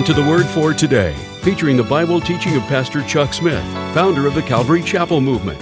Welcome 0.00 0.14
to 0.14 0.22
the 0.22 0.30
Word 0.30 0.46
for 0.46 0.72
Today, 0.72 1.12
featuring 1.42 1.76
the 1.76 1.82
Bible 1.82 2.22
teaching 2.22 2.56
of 2.56 2.62
Pastor 2.62 3.02
Chuck 3.02 3.34
Smith, 3.34 3.62
founder 3.92 4.26
of 4.26 4.34
the 4.34 4.40
Calvary 4.40 4.82
Chapel 4.82 5.20
Movement. 5.20 5.60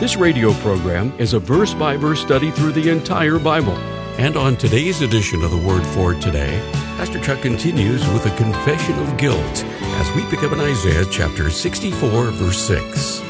This 0.00 0.16
radio 0.16 0.54
program 0.54 1.12
is 1.18 1.34
a 1.34 1.38
verse 1.38 1.74
by 1.74 1.98
verse 1.98 2.22
study 2.22 2.50
through 2.50 2.72
the 2.72 2.88
entire 2.88 3.38
Bible. 3.38 3.76
And 4.16 4.38
on 4.38 4.56
today's 4.56 5.02
edition 5.02 5.42
of 5.42 5.50
the 5.50 5.58
Word 5.58 5.86
for 5.88 6.14
Today, 6.14 6.58
Pastor 6.96 7.20
Chuck 7.20 7.42
continues 7.42 8.00
with 8.08 8.24
a 8.24 8.34
confession 8.38 8.98
of 9.00 9.18
guilt 9.18 9.64
as 9.66 10.10
we 10.16 10.24
pick 10.30 10.42
up 10.42 10.52
in 10.52 10.60
Isaiah 10.60 11.04
chapter 11.10 11.50
64, 11.50 12.30
verse 12.30 12.66
6. 12.66 13.20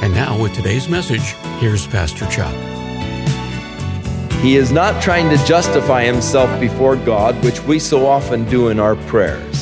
And 0.00 0.14
now, 0.14 0.40
with 0.40 0.54
today's 0.54 0.88
message, 0.88 1.34
here's 1.58 1.88
Pastor 1.88 2.26
Chuck. 2.26 2.54
He 4.42 4.54
is 4.54 4.70
not 4.70 5.02
trying 5.02 5.28
to 5.36 5.44
justify 5.44 6.04
himself 6.04 6.60
before 6.60 6.94
God, 6.94 7.34
which 7.44 7.60
we 7.64 7.80
so 7.80 8.06
often 8.06 8.44
do 8.44 8.68
in 8.68 8.78
our 8.78 8.94
prayers. 8.94 9.57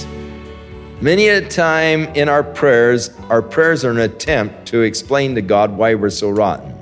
Many 1.01 1.29
a 1.29 1.47
time 1.47 2.05
in 2.15 2.31
our 2.31 2.43
prayers, 2.43 3.11
our 3.29 3.43
prayers 3.43 3.85
are 3.85 3.91
an 3.91 3.99
attempt 3.99 4.65
to 4.69 4.81
explain 4.81 5.35
to 5.35 5.43
God 5.43 5.77
why 5.77 5.95
we're 5.95 6.09
so 6.09 6.31
rotten, 6.31 6.75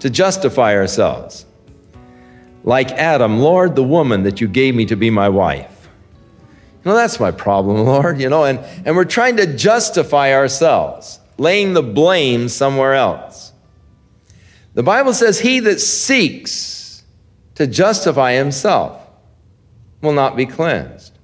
to 0.00 0.10
justify 0.10 0.74
ourselves. 0.74 1.46
Like 2.64 2.90
Adam, 2.90 3.38
Lord, 3.38 3.76
the 3.76 3.84
woman 3.84 4.24
that 4.24 4.40
you 4.40 4.48
gave 4.48 4.74
me 4.74 4.86
to 4.86 4.96
be 4.96 5.08
my 5.08 5.28
wife. 5.28 5.88
You 6.84 6.90
know, 6.90 6.96
that's 6.96 7.20
my 7.20 7.30
problem, 7.30 7.76
Lord, 7.86 8.20
you 8.20 8.28
know, 8.28 8.42
and, 8.42 8.58
and 8.84 8.96
we're 8.96 9.04
trying 9.04 9.36
to 9.36 9.56
justify 9.56 10.32
ourselves, 10.32 11.20
laying 11.36 11.74
the 11.74 11.82
blame 11.82 12.48
somewhere 12.48 12.94
else. 12.94 13.52
The 14.74 14.82
Bible 14.82 15.14
says, 15.14 15.38
He 15.38 15.60
that 15.60 15.78
seeks 15.78 17.04
to 17.54 17.68
justify 17.68 18.32
himself 18.32 19.00
will 20.02 20.12
not 20.12 20.34
be 20.34 20.44
cleansed. 20.44 21.17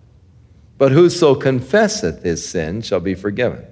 But 0.77 0.93
whoso 0.93 1.35
confesseth 1.35 2.23
his 2.23 2.47
sin 2.47 2.83
shall 2.83 3.01
be 3.01 3.15
forgiven. 3.15 3.65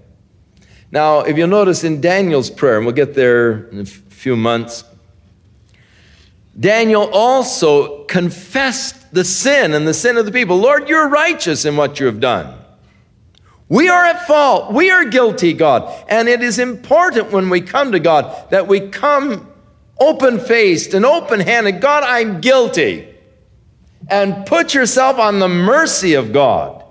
Now, 0.91 1.21
if 1.21 1.37
you'll 1.37 1.49
notice 1.49 1.85
in 1.85 2.01
Daniel's 2.01 2.51
prayer, 2.51 2.77
and 2.77 2.87
we'll 2.87 2.95
get 2.95 3.15
there 3.15 3.69
in 3.69 3.81
a 3.81 3.85
few 3.85 4.37
months, 4.37 4.85
Daniel 6.59 7.09
also 7.13 8.05
confessed 8.05 9.13
the 9.13 9.25
sin 9.25 9.73
and 9.73 9.89
the 9.89 9.95
sin 9.95 10.19
of 10.19 10.27
the 10.27 10.33
people. 10.33 10.59
Lord, 10.59 10.89
you're 10.89 11.09
righteous 11.09 11.65
in 11.65 11.77
what 11.77 11.99
you 11.99 12.07
have 12.07 12.21
done. 12.21 12.59
We 13.69 13.89
are 13.89 14.05
at 14.05 14.27
fault. 14.27 14.73
We 14.73 14.91
are 14.91 15.07
guilty, 15.07 15.55
God. 15.55 16.05
And 16.09 16.29
it 16.29 16.43
is 16.43 16.59
important 16.59 17.33
when 17.33 17.49
we 17.49 17.63
come 17.63 17.93
to 17.93 18.01
God 18.01 18.51
that 18.51 18.69
we 18.69 18.81
come 18.91 19.51
open 19.99 20.39
faced 20.41 20.93
and 20.93 21.07
open 21.07 21.41
handed, 21.41 21.81
God, 21.81 22.05
I'm 22.05 22.43
guilty. 22.43 23.09
And 24.11 24.45
put 24.45 24.75
yourself 24.75 25.19
on 25.19 25.39
the 25.39 25.49
mercy 25.49 26.15
of 26.15 26.35
God 26.35 26.82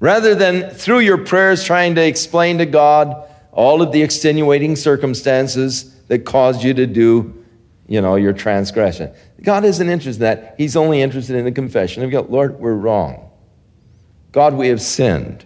rather 0.00 0.34
than 0.34 0.70
through 0.70 1.00
your 1.00 1.18
prayers 1.18 1.62
trying 1.62 1.94
to 1.94 2.04
explain 2.04 2.58
to 2.58 2.66
God 2.66 3.28
all 3.52 3.82
of 3.82 3.92
the 3.92 4.02
extenuating 4.02 4.74
circumstances 4.74 5.94
that 6.08 6.20
caused 6.24 6.64
you 6.64 6.74
to 6.74 6.86
do, 6.86 7.44
you 7.86 8.00
know, 8.00 8.16
your 8.16 8.32
transgression. 8.32 9.12
God 9.42 9.64
isn't 9.64 9.88
interested 9.88 10.22
in 10.22 10.30
that. 10.30 10.54
He's 10.58 10.76
only 10.76 11.02
interested 11.02 11.36
in 11.36 11.44
the 11.44 11.52
confession 11.52 12.02
of 12.02 12.10
guilt. 12.10 12.30
Lord, 12.30 12.58
we're 12.58 12.74
wrong. 12.74 13.30
God, 14.32 14.54
we 14.54 14.68
have 14.68 14.80
sinned. 14.80 15.44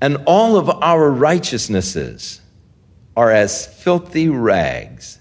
And 0.00 0.18
all 0.26 0.56
of 0.56 0.70
our 0.70 1.10
righteousnesses 1.10 2.40
are 3.16 3.30
as 3.30 3.66
filthy 3.66 4.28
rags 4.28 5.18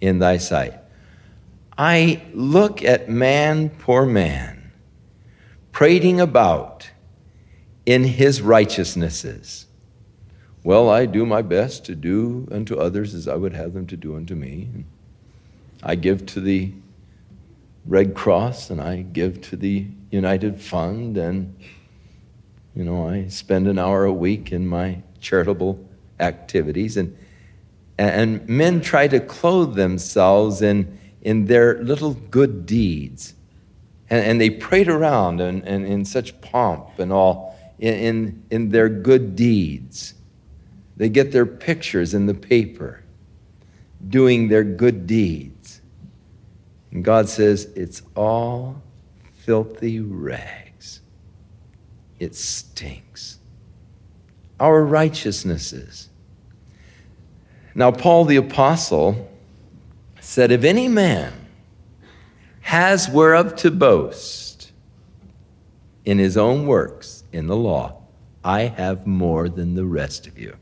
in 0.00 0.18
thy 0.18 0.38
sight. 0.38 0.74
I 1.76 2.22
look 2.32 2.82
at 2.82 3.08
man, 3.08 3.68
poor 3.68 4.06
man, 4.06 4.72
prating 5.72 6.20
about 6.20 6.90
in 7.86 8.04
his 8.04 8.42
righteousnesses. 8.42 9.66
Well, 10.64 10.88
I 10.88 11.06
do 11.06 11.26
my 11.26 11.42
best 11.42 11.84
to 11.86 11.94
do 11.94 12.46
unto 12.52 12.76
others 12.76 13.14
as 13.14 13.26
I 13.26 13.34
would 13.34 13.52
have 13.52 13.74
them 13.74 13.86
to 13.88 13.96
do 13.96 14.14
unto 14.14 14.34
me. 14.34 14.68
I 15.82 15.96
give 15.96 16.24
to 16.26 16.40
the 16.40 16.72
Red 17.84 18.14
Cross 18.14 18.70
and 18.70 18.80
I 18.80 19.02
give 19.02 19.40
to 19.42 19.56
the 19.56 19.86
United 20.10 20.60
Fund, 20.60 21.16
and, 21.16 21.56
you 22.76 22.84
know, 22.84 23.08
I 23.08 23.26
spend 23.28 23.66
an 23.66 23.78
hour 23.78 24.04
a 24.04 24.12
week 24.12 24.52
in 24.52 24.66
my 24.66 25.02
charitable 25.20 25.84
activities. 26.20 26.96
And 26.96 27.16
and 27.98 28.48
men 28.48 28.80
try 28.80 29.06
to 29.08 29.20
clothe 29.20 29.76
themselves 29.76 30.62
in, 30.62 30.98
in 31.20 31.44
their 31.44 31.82
little 31.82 32.14
good 32.14 32.66
deeds. 32.66 33.34
And, 34.10 34.24
and 34.24 34.40
they 34.40 34.50
parade 34.50 34.88
around 34.88 35.40
and, 35.40 35.66
and 35.66 35.86
in 35.86 36.04
such 36.04 36.40
pomp 36.40 36.98
and 36.98 37.12
all 37.12 37.51
in, 37.82 37.94
in, 37.94 38.42
in 38.50 38.68
their 38.70 38.88
good 38.88 39.36
deeds. 39.36 40.14
They 40.96 41.10
get 41.10 41.32
their 41.32 41.44
pictures 41.44 42.14
in 42.14 42.24
the 42.24 42.34
paper 42.34 43.02
doing 44.08 44.48
their 44.48 44.64
good 44.64 45.06
deeds. 45.06 45.82
And 46.90 47.04
God 47.04 47.28
says, 47.28 47.68
it's 47.76 48.00
all 48.16 48.82
filthy 49.34 50.00
rags. 50.00 51.00
It 52.18 52.34
stinks. 52.34 53.38
Our 54.58 54.82
righteousnesses 54.82 56.08
now, 57.74 57.90
Paul 57.90 58.26
the 58.26 58.36
Apostle 58.36 59.30
said, 60.20 60.52
If 60.52 60.64
any 60.64 60.88
man 60.88 61.32
has 62.60 63.08
whereof 63.08 63.56
to 63.56 63.70
boast 63.70 64.72
in 66.04 66.18
his 66.18 66.36
own 66.36 66.66
works 66.66 67.01
in 67.32 67.46
the 67.46 67.56
law, 67.56 68.02
I 68.44 68.62
have 68.62 69.06
more 69.06 69.48
than 69.48 69.74
the 69.74 69.84
rest 69.84 70.26
of 70.26 70.38
you. 70.38 70.56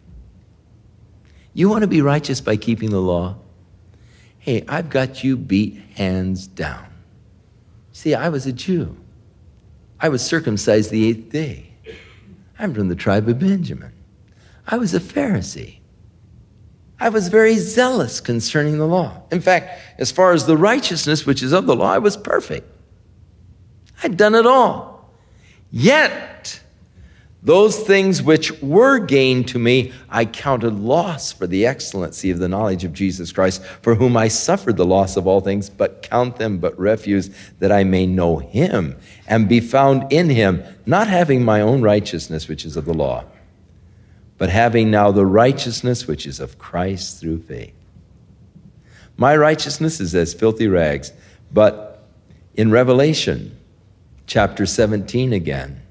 You 1.53 1.69
want 1.69 1.83
to 1.83 1.89
be 1.89 2.03
righteous 2.03 2.41
by 2.41 2.57
keeping 2.57 2.91
the 2.91 3.01
law? 3.01 3.37
Hey, 4.39 4.65
I've 4.69 4.89
got 4.89 5.25
you 5.25 5.37
beat 5.37 5.75
hands 5.97 6.47
down. 6.47 6.87
See, 7.93 8.15
I 8.15 8.29
was 8.29 8.47
a 8.47 8.53
Jew. 8.53 8.97
I 9.99 10.09
was 10.09 10.25
circumcised 10.25 10.91
the 10.91 11.09
eighth 11.09 11.31
day. 11.31 11.73
I'm 12.59 12.73
from 12.75 12.89
the 12.89 12.95
tribe 12.95 13.29
of 13.29 13.39
Benjamin. 13.39 13.93
I 14.67 14.77
was 14.77 14.95
a 14.95 15.01
Pharisee. 15.01 15.79
I 17.01 17.09
was 17.09 17.29
very 17.29 17.57
zealous 17.57 18.21
concerning 18.21 18.79
the 18.79 18.87
law. 18.87 19.23
In 19.33 19.41
fact, 19.41 19.81
as 19.99 20.11
far 20.11 20.33
as 20.33 20.47
the 20.47 20.57
righteousness 20.57 21.25
which 21.25 21.43
is 21.43 21.53
of 21.53 21.67
the 21.67 21.75
law, 21.75 21.91
I 21.91 21.99
was 21.99 22.17
perfect. 22.17 22.71
I'd 24.03 24.17
done 24.17 24.35
it 24.35 24.47
all. 24.47 25.11
Yet, 25.71 26.30
those 27.43 27.79
things 27.79 28.23
which 28.23 28.53
were 28.61 28.99
gained 28.99 29.49
to 29.49 29.59
me, 29.59 29.93
I 30.09 30.27
counted 30.27 30.79
loss 30.79 31.33
for 31.33 31.47
the 31.47 31.67
excellency 31.67 32.31
of 32.31 32.39
the 32.39 32.49
knowledge 32.49 32.85
of 32.85 32.93
Jesus 32.93 33.33
Christ, 33.33 33.63
for 33.83 33.95
whom 33.95 34.17
I 34.17 34.29
suffered 34.29 34.77
the 34.77 34.85
loss 34.85 35.17
of 35.17 35.27
all 35.27 35.41
things, 35.41 35.71
but 35.71 36.03
count 36.03 36.37
them 36.37 36.59
but 36.59 36.79
refuse, 36.79 37.31
that 37.59 37.73
I 37.73 37.85
may 37.85 38.07
know 38.07 38.37
him 38.39 38.97
and 39.27 39.49
be 39.49 39.61
found 39.61 40.13
in 40.13 40.29
him, 40.29 40.63
not 40.85 41.09
having 41.09 41.45
my 41.45 41.61
own 41.61 41.81
righteousness, 41.81 42.47
which 42.47 42.65
is 42.65 42.77
of 42.77 42.85
the 42.85 42.95
law 42.95 43.25
but 44.41 44.49
having 44.49 44.91
now 44.91 45.13
the 45.13 45.27
righteousness 45.27 46.07
which 46.07 46.27
is 46.27 46.41
of 46.41 46.57
Christ 46.57 47.21
through 47.21 47.43
faith. 47.43 47.75
My 49.19 49.37
righteousness 49.37 50.01
is 50.01 50.15
as 50.15 50.33
filthy 50.33 50.67
rags, 50.67 51.13
but 51.53 52.03
in 52.55 52.71
Revelation 52.71 53.55
chapter 54.27 54.65
17 54.65 55.35
again, 55.35 55.83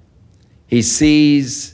he 0.70 0.84
sees 0.84 1.74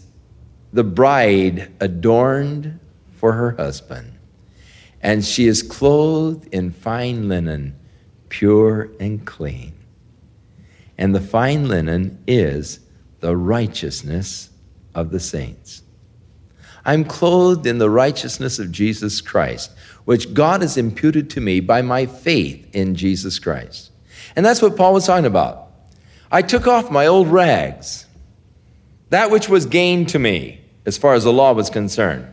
the 0.71 0.85
bride 0.85 1.69
adorned 1.81 2.79
for 3.17 3.33
her 3.33 3.51
husband, 3.51 4.13
and 5.01 5.25
she 5.25 5.47
is 5.47 5.61
clothed 5.61 6.47
in 6.53 6.71
fine 6.71 7.27
linen, 7.27 7.75
pure 8.29 8.89
and 8.97 9.27
clean. 9.27 9.73
And 10.97 11.13
the 11.13 11.19
fine 11.19 11.67
linen 11.67 12.23
is 12.25 12.79
the 13.19 13.35
righteousness 13.35 14.49
of 14.93 15.11
the 15.11 15.19
saints. 15.19 15.81
I'm 16.85 17.03
clothed 17.03 17.65
in 17.65 17.79
the 17.79 17.89
righteousness 17.89 18.59
of 18.59 18.71
Jesus 18.71 19.19
Christ, 19.19 19.71
which 20.05 20.33
God 20.33 20.61
has 20.61 20.77
imputed 20.77 21.29
to 21.31 21.41
me 21.41 21.59
by 21.59 21.81
my 21.81 22.05
faith 22.05 22.73
in 22.73 22.95
Jesus 22.95 23.39
Christ. 23.39 23.91
And 24.37 24.45
that's 24.45 24.61
what 24.61 24.77
Paul 24.77 24.93
was 24.93 25.05
talking 25.05 25.25
about. 25.25 25.69
I 26.31 26.41
took 26.41 26.65
off 26.65 26.89
my 26.89 27.07
old 27.07 27.27
rags, 27.27 28.04
that 29.15 29.31
which 29.31 29.47
was 29.47 29.65
gained 29.65 30.09
to 30.09 30.19
me, 30.19 30.59
as 30.85 30.97
far 30.97 31.13
as 31.13 31.23
the 31.23 31.31
law 31.31 31.53
was 31.53 31.69
concerned, 31.69 32.27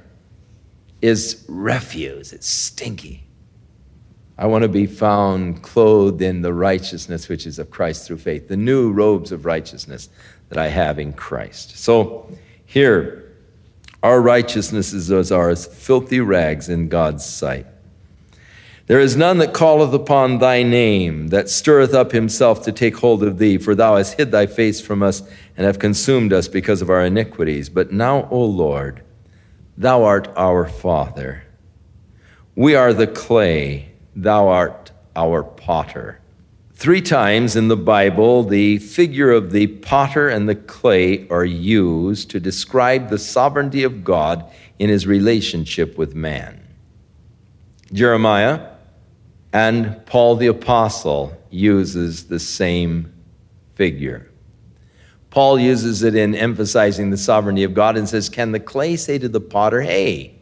is 1.00 1.44
refuse. 1.48 2.32
It's 2.32 2.48
stinky. 2.48 3.22
I 4.36 4.46
want 4.46 4.62
to 4.62 4.68
be 4.68 4.86
found 4.86 5.62
clothed 5.62 6.20
in 6.20 6.42
the 6.42 6.52
righteousness 6.52 7.28
which 7.28 7.46
is 7.46 7.60
of 7.60 7.70
Christ 7.70 8.06
through 8.06 8.18
faith, 8.18 8.48
the 8.48 8.56
new 8.56 8.90
robes 8.90 9.30
of 9.30 9.44
righteousness 9.44 10.08
that 10.48 10.58
I 10.58 10.66
have 10.66 10.98
in 10.98 11.12
Christ. 11.12 11.78
So 11.78 12.28
here, 12.66 13.32
our 14.02 14.20
righteousnesses 14.20 15.30
are 15.30 15.50
as 15.50 15.66
filthy 15.66 16.18
rags 16.18 16.68
in 16.68 16.88
God's 16.88 17.24
sight. 17.24 17.66
There 18.88 18.98
is 18.98 19.16
none 19.16 19.38
that 19.38 19.54
calleth 19.54 19.94
upon 19.94 20.38
thy 20.38 20.64
name, 20.64 21.28
that 21.28 21.48
stirreth 21.48 21.94
up 21.94 22.10
himself 22.10 22.62
to 22.64 22.72
take 22.72 22.96
hold 22.96 23.22
of 23.22 23.38
thee, 23.38 23.56
for 23.58 23.74
thou 23.74 23.96
hast 23.96 24.14
hid 24.14 24.32
thy 24.32 24.46
face 24.46 24.80
from 24.80 25.02
us 25.02 25.22
and 25.56 25.64
have 25.64 25.78
consumed 25.78 26.32
us 26.32 26.48
because 26.48 26.82
of 26.82 26.90
our 26.90 27.04
iniquities. 27.04 27.68
But 27.68 27.92
now, 27.92 28.28
O 28.30 28.44
Lord, 28.44 29.02
thou 29.78 30.02
art 30.02 30.28
our 30.36 30.66
Father. 30.66 31.44
We 32.56 32.74
are 32.74 32.92
the 32.92 33.06
clay, 33.06 33.92
thou 34.16 34.48
art 34.48 34.90
our 35.14 35.44
potter. 35.44 36.20
Three 36.74 37.00
times 37.00 37.54
in 37.54 37.68
the 37.68 37.76
Bible, 37.76 38.42
the 38.42 38.78
figure 38.78 39.30
of 39.30 39.52
the 39.52 39.68
potter 39.68 40.28
and 40.28 40.48
the 40.48 40.56
clay 40.56 41.28
are 41.28 41.44
used 41.44 42.30
to 42.30 42.40
describe 42.40 43.08
the 43.08 43.18
sovereignty 43.18 43.84
of 43.84 44.02
God 44.02 44.50
in 44.80 44.88
his 44.88 45.06
relationship 45.06 45.96
with 45.96 46.16
man. 46.16 46.58
Jeremiah 47.92 48.71
and 49.52 50.04
Paul 50.06 50.36
the 50.36 50.46
Apostle 50.46 51.36
uses 51.50 52.26
the 52.26 52.38
same 52.38 53.12
figure. 53.74 54.30
Paul 55.30 55.58
uses 55.58 56.02
it 56.02 56.14
in 56.14 56.34
emphasizing 56.34 57.10
the 57.10 57.16
sovereignty 57.16 57.64
of 57.64 57.74
God 57.74 57.96
and 57.96 58.08
says, 58.08 58.28
Can 58.28 58.52
the 58.52 58.60
clay 58.60 58.96
say 58.96 59.18
to 59.18 59.28
the 59.28 59.40
potter, 59.40 59.80
Hey, 59.80 60.38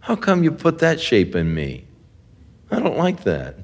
how 0.00 0.16
come 0.16 0.42
you 0.42 0.52
put 0.52 0.78
that 0.78 1.00
shape 1.00 1.34
in 1.34 1.54
me? 1.54 1.84
I 2.70 2.80
don't 2.80 2.96
like 2.96 3.24
that. 3.24 3.56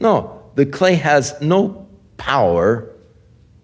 No, 0.00 0.42
the 0.56 0.66
clay 0.66 0.96
has 0.96 1.40
no 1.40 1.88
power 2.16 2.88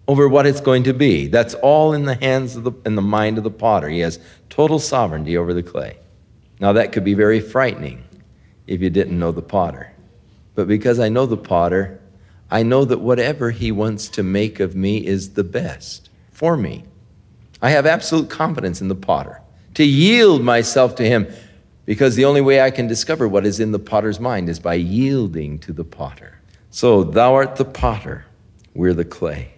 over 0.07 0.27
what 0.27 0.47
it's 0.47 0.61
going 0.61 0.83
to 0.83 0.93
be. 0.93 1.27
That's 1.27 1.53
all 1.55 1.93
in 1.93 2.05
the 2.05 2.15
hands 2.15 2.55
of 2.55 2.63
the 2.63 2.71
in 2.85 2.95
the 2.95 3.01
mind 3.01 3.37
of 3.37 3.43
the 3.43 3.51
potter. 3.51 3.89
He 3.89 3.99
has 3.99 4.19
total 4.49 4.79
sovereignty 4.79 5.37
over 5.37 5.53
the 5.53 5.63
clay. 5.63 5.97
Now 6.59 6.73
that 6.73 6.91
could 6.91 7.03
be 7.03 7.13
very 7.13 7.39
frightening 7.39 8.03
if 8.67 8.81
you 8.81 8.89
didn't 8.89 9.19
know 9.19 9.31
the 9.31 9.41
potter. 9.41 9.93
But 10.59 10.67
because 10.67 10.99
I 10.99 11.07
know 11.07 11.25
the 11.25 11.37
potter, 11.37 12.01
I 12.51 12.63
know 12.63 12.83
that 12.83 12.97
whatever 12.97 13.49
he 13.49 13.71
wants 13.71 14.09
to 14.09 14.23
make 14.23 14.59
of 14.59 14.75
me 14.75 14.97
is 14.97 15.35
the 15.35 15.43
best 15.45 16.09
for 16.31 16.57
me. 16.57 16.83
I 17.61 17.69
have 17.69 17.85
absolute 17.85 18.29
confidence 18.29 18.81
in 18.81 18.89
the 18.89 18.93
potter 18.93 19.39
to 19.75 19.85
yield 19.85 20.43
myself 20.43 20.95
to 20.95 21.07
him 21.07 21.27
because 21.85 22.17
the 22.17 22.25
only 22.25 22.41
way 22.41 22.59
I 22.59 22.71
can 22.71 22.87
discover 22.87 23.25
what 23.25 23.45
is 23.45 23.61
in 23.61 23.71
the 23.71 23.79
potter's 23.79 24.19
mind 24.19 24.49
is 24.49 24.59
by 24.59 24.73
yielding 24.73 25.59
to 25.59 25.71
the 25.71 25.85
potter. 25.85 26.41
So, 26.71 27.05
thou 27.05 27.35
art 27.35 27.55
the 27.55 27.63
potter, 27.63 28.25
we're 28.73 28.93
the 28.93 29.05
clay. 29.05 29.53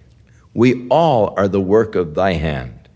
We 0.54 0.88
all 0.90 1.34
are 1.36 1.48
the 1.48 1.60
work 1.60 1.96
of 1.96 2.14
thy 2.14 2.34
hand. 2.34 2.90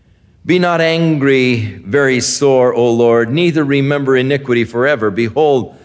Be 0.44 0.60
not 0.60 0.80
angry, 0.80 1.56
very 1.84 2.20
sore, 2.20 2.72
O 2.72 2.88
Lord, 2.92 3.32
neither 3.32 3.64
remember 3.64 4.16
iniquity 4.16 4.62
forever. 4.62 5.10
Behold, 5.10 5.76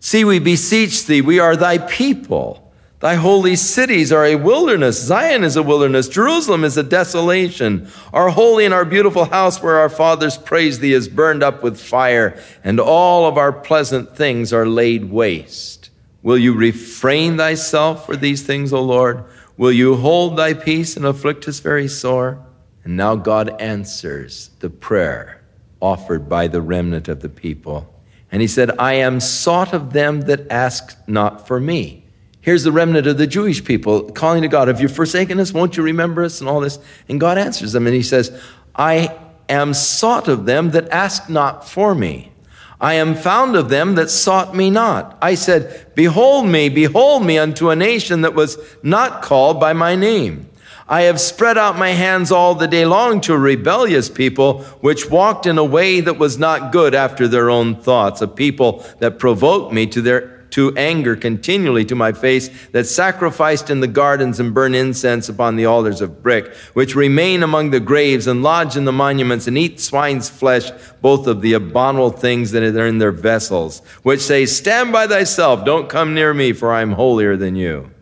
See, 0.00 0.24
we 0.24 0.38
beseech 0.38 1.06
thee, 1.06 1.20
we 1.20 1.38
are 1.38 1.56
thy 1.56 1.78
people. 1.78 2.66
Thy 3.00 3.14
holy 3.14 3.56
cities 3.56 4.12
are 4.12 4.26
a 4.26 4.36
wilderness. 4.36 5.02
Zion 5.02 5.42
is 5.42 5.56
a 5.56 5.62
wilderness. 5.62 6.06
Jerusalem 6.06 6.64
is 6.64 6.76
a 6.76 6.82
desolation. 6.82 7.88
Our 8.12 8.28
holy 8.28 8.66
and 8.66 8.74
our 8.74 8.84
beautiful 8.84 9.24
house 9.24 9.62
where 9.62 9.78
our 9.78 9.88
fathers 9.88 10.36
praised 10.36 10.82
thee 10.82 10.92
is 10.92 11.08
burned 11.08 11.42
up 11.42 11.62
with 11.62 11.80
fire, 11.80 12.38
and 12.62 12.78
all 12.78 13.26
of 13.26 13.38
our 13.38 13.52
pleasant 13.52 14.14
things 14.16 14.52
are 14.52 14.66
laid 14.66 15.10
waste. 15.10 15.88
Will 16.22 16.36
you 16.36 16.52
refrain 16.52 17.38
thyself 17.38 18.04
for 18.04 18.16
these 18.16 18.42
things, 18.42 18.70
O 18.72 18.82
Lord? 18.82 19.24
Will 19.56 19.72
you 19.72 19.96
hold 19.96 20.36
thy 20.36 20.52
peace 20.52 20.94
and 20.94 21.06
afflict 21.06 21.48
us 21.48 21.60
very 21.60 21.88
sore? 21.88 22.44
And 22.84 22.98
now 22.98 23.16
God 23.16 23.58
answers 23.60 24.50
the 24.60 24.70
prayer 24.70 25.40
offered 25.80 26.28
by 26.28 26.46
the 26.46 26.60
remnant 26.60 27.08
of 27.08 27.20
the 27.20 27.28
people. 27.30 27.89
And 28.32 28.40
he 28.40 28.48
said, 28.48 28.78
I 28.78 28.94
am 28.94 29.20
sought 29.20 29.72
of 29.72 29.92
them 29.92 30.22
that 30.22 30.50
ask 30.50 30.96
not 31.06 31.46
for 31.46 31.58
me. 31.58 32.04
Here's 32.42 32.64
the 32.64 32.72
remnant 32.72 33.06
of 33.06 33.18
the 33.18 33.26
Jewish 33.26 33.64
people 33.64 34.10
calling 34.12 34.42
to 34.42 34.48
God, 34.48 34.68
Have 34.68 34.80
you 34.80 34.88
forsaken 34.88 35.38
us? 35.40 35.52
Won't 35.52 35.76
you 35.76 35.82
remember 35.82 36.24
us? 36.24 36.40
And 36.40 36.48
all 36.48 36.60
this. 36.60 36.78
And 37.08 37.20
God 37.20 37.38
answers 37.38 37.72
them 37.72 37.86
and 37.86 37.94
he 37.94 38.02
says, 38.02 38.40
I 38.74 39.16
am 39.48 39.74
sought 39.74 40.28
of 40.28 40.46
them 40.46 40.70
that 40.70 40.88
ask 40.88 41.28
not 41.28 41.68
for 41.68 41.94
me. 41.94 42.32
I 42.80 42.94
am 42.94 43.14
found 43.14 43.56
of 43.56 43.68
them 43.68 43.96
that 43.96 44.08
sought 44.08 44.56
me 44.56 44.70
not. 44.70 45.18
I 45.20 45.34
said, 45.34 45.94
Behold 45.94 46.46
me, 46.46 46.70
behold 46.70 47.26
me 47.26 47.36
unto 47.36 47.68
a 47.68 47.76
nation 47.76 48.22
that 48.22 48.34
was 48.34 48.56
not 48.82 49.20
called 49.20 49.60
by 49.60 49.74
my 49.74 49.96
name. 49.96 50.48
I 50.90 51.02
have 51.02 51.20
spread 51.20 51.56
out 51.56 51.78
my 51.78 51.90
hands 51.90 52.32
all 52.32 52.56
the 52.56 52.66
day 52.66 52.84
long 52.84 53.20
to 53.22 53.34
a 53.34 53.38
rebellious 53.38 54.08
people, 54.08 54.64
which 54.80 55.08
walked 55.08 55.46
in 55.46 55.56
a 55.56 55.64
way 55.64 56.00
that 56.00 56.18
was 56.18 56.36
not 56.36 56.72
good 56.72 56.96
after 56.96 57.28
their 57.28 57.48
own 57.48 57.76
thoughts, 57.76 58.20
a 58.20 58.26
people 58.26 58.84
that 58.98 59.20
provoked 59.20 59.72
me 59.72 59.86
to 59.86 60.02
their 60.02 60.40
to 60.50 60.76
anger 60.76 61.14
continually 61.14 61.84
to 61.84 61.94
my 61.94 62.10
face, 62.10 62.50
that 62.72 62.84
sacrificed 62.84 63.70
in 63.70 63.78
the 63.78 63.86
gardens 63.86 64.40
and 64.40 64.52
burn 64.52 64.74
incense 64.74 65.28
upon 65.28 65.54
the 65.54 65.64
altars 65.64 66.00
of 66.00 66.24
brick, 66.24 66.52
which 66.72 66.96
remain 66.96 67.44
among 67.44 67.70
the 67.70 67.78
graves 67.78 68.26
and 68.26 68.42
lodge 68.42 68.76
in 68.76 68.84
the 68.84 68.90
monuments 68.90 69.46
and 69.46 69.56
eat 69.56 69.78
swine's 69.78 70.28
flesh, 70.28 70.72
both 71.00 71.28
of 71.28 71.40
the 71.40 71.52
abominable 71.52 72.10
things 72.10 72.50
that 72.50 72.64
are 72.64 72.86
in 72.88 72.98
their 72.98 73.12
vessels, 73.12 73.80
which 74.02 74.20
say, 74.20 74.44
Stand 74.44 74.90
by 74.90 75.06
thyself, 75.06 75.64
don't 75.64 75.88
come 75.88 76.14
near 76.14 76.34
me, 76.34 76.52
for 76.52 76.72
I 76.72 76.82
am 76.82 76.94
holier 76.94 77.36
than 77.36 77.54
you. 77.54 77.92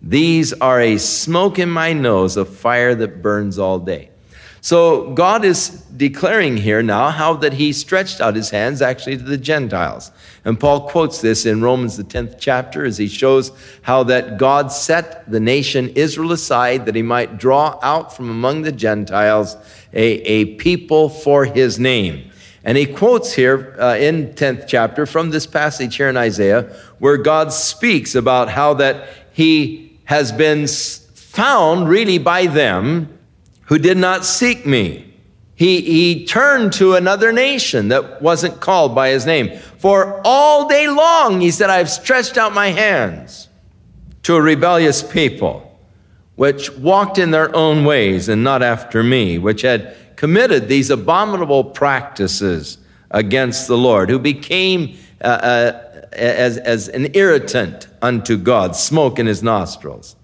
These 0.00 0.52
are 0.54 0.80
a 0.80 0.98
smoke 0.98 1.58
in 1.58 1.70
my 1.70 1.92
nose, 1.92 2.36
a 2.36 2.44
fire 2.44 2.94
that 2.94 3.22
burns 3.22 3.58
all 3.58 3.78
day. 3.78 4.10
So 4.60 5.12
God 5.12 5.44
is 5.44 5.70
declaring 5.96 6.56
here 6.56 6.82
now 6.82 7.10
how 7.10 7.34
that 7.34 7.54
he 7.54 7.72
stretched 7.72 8.20
out 8.20 8.34
his 8.34 8.50
hands 8.50 8.82
actually 8.82 9.16
to 9.16 9.22
the 9.22 9.38
Gentiles. 9.38 10.10
And 10.44 10.58
Paul 10.58 10.88
quotes 10.88 11.20
this 11.20 11.46
in 11.46 11.62
Romans 11.62 11.96
the 11.96 12.04
10th 12.04 12.36
chapter 12.38 12.84
as 12.84 12.98
he 12.98 13.08
shows 13.08 13.52
how 13.82 14.02
that 14.04 14.36
God 14.36 14.72
set 14.72 15.30
the 15.30 15.40
nation 15.40 15.90
Israel 15.90 16.32
aside 16.32 16.86
that 16.86 16.94
he 16.94 17.02
might 17.02 17.38
draw 17.38 17.78
out 17.82 18.14
from 18.14 18.30
among 18.30 18.62
the 18.62 18.72
Gentiles 18.72 19.56
a, 19.92 20.02
a 20.02 20.56
people 20.56 21.08
for 21.08 21.44
his 21.44 21.78
name. 21.78 22.30
And 22.64 22.76
he 22.76 22.86
quotes 22.86 23.32
here 23.32 23.76
uh, 23.78 23.96
in 23.96 24.34
10th 24.34 24.66
chapter 24.66 25.06
from 25.06 25.30
this 25.30 25.46
passage 25.46 25.96
here 25.96 26.08
in 26.08 26.16
Isaiah 26.16 26.64
where 26.98 27.16
God 27.16 27.52
speaks 27.52 28.14
about 28.14 28.50
how 28.50 28.74
that 28.74 29.08
he 29.32 29.87
has 30.08 30.32
been 30.32 30.66
found 30.66 31.86
really 31.86 32.16
by 32.16 32.46
them 32.46 33.06
who 33.66 33.78
did 33.78 33.98
not 33.98 34.24
seek 34.24 34.64
me. 34.64 35.04
He, 35.54 35.82
he 35.82 36.24
turned 36.24 36.72
to 36.74 36.94
another 36.94 37.30
nation 37.30 37.88
that 37.88 38.22
wasn't 38.22 38.58
called 38.58 38.94
by 38.94 39.10
his 39.10 39.26
name. 39.26 39.58
For 39.76 40.22
all 40.24 40.66
day 40.66 40.88
long, 40.88 41.42
he 41.42 41.50
said, 41.50 41.68
I've 41.68 41.90
stretched 41.90 42.38
out 42.38 42.54
my 42.54 42.68
hands 42.68 43.50
to 44.22 44.34
a 44.34 44.40
rebellious 44.40 45.02
people, 45.02 45.78
which 46.36 46.74
walked 46.78 47.18
in 47.18 47.30
their 47.30 47.54
own 47.54 47.84
ways 47.84 48.30
and 48.30 48.42
not 48.42 48.62
after 48.62 49.02
me, 49.02 49.36
which 49.36 49.60
had 49.60 49.94
committed 50.16 50.68
these 50.68 50.88
abominable 50.88 51.64
practices 51.64 52.78
against 53.10 53.68
the 53.68 53.76
Lord, 53.76 54.08
who 54.08 54.18
became 54.18 54.96
uh, 55.20 55.24
uh, 55.24 56.06
as, 56.12 56.58
as 56.58 56.88
an 56.88 57.08
irritant 57.14 57.88
unto 58.00 58.36
God, 58.36 58.76
smoke 58.76 59.18
in 59.18 59.26
his 59.26 59.42
nostrils. 59.42 60.16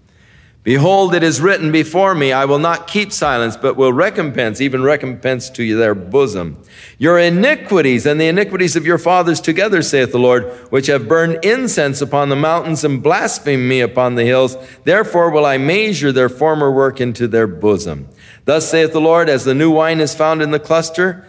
Behold, 0.65 1.15
it 1.15 1.23
is 1.23 1.43
written 1.43 1.71
before 1.71 2.15
me, 2.15 2.33
I 2.33 2.47
will 2.47 2.59
not 2.59 2.87
keep 2.87 3.13
silence, 3.13 3.55
but 3.55 3.77
will 3.77 3.93
recompense, 3.93 4.63
even 4.63 4.83
recompense 4.83 5.51
to 5.51 5.77
their 5.77 5.95
bosom. 5.95 6.57
Your 6.97 7.19
iniquities 7.19 8.07
and 8.07 8.19
the 8.19 8.29
iniquities 8.29 8.75
of 8.75 8.87
your 8.87 8.97
fathers 8.97 9.43
together, 9.43 9.83
saith 9.83 10.11
the 10.11 10.19
Lord, 10.19 10.45
which 10.71 10.87
have 10.87 11.07
burned 11.07 11.45
incense 11.45 12.01
upon 12.01 12.31
the 12.31 12.37
mountains 12.37 12.83
and 12.83 13.03
blasphemed 13.03 13.69
me 13.69 13.83
upon 13.83 14.15
the 14.15 14.25
hills. 14.25 14.57
Therefore 14.85 15.29
will 15.29 15.45
I 15.45 15.59
measure 15.59 16.13
their 16.13 16.31
former 16.31 16.73
work 16.73 16.99
into 16.99 17.29
their 17.29 17.47
bosom. 17.47 18.09
Thus 18.47 18.71
saith 18.71 18.93
the 18.93 19.03
Lord, 19.03 19.29
as 19.29 19.45
the 19.45 19.55
new 19.55 19.71
wine 19.71 20.01
is 20.01 20.15
found 20.15 20.41
in 20.41 20.51
the 20.51 20.59
cluster, 20.59 21.27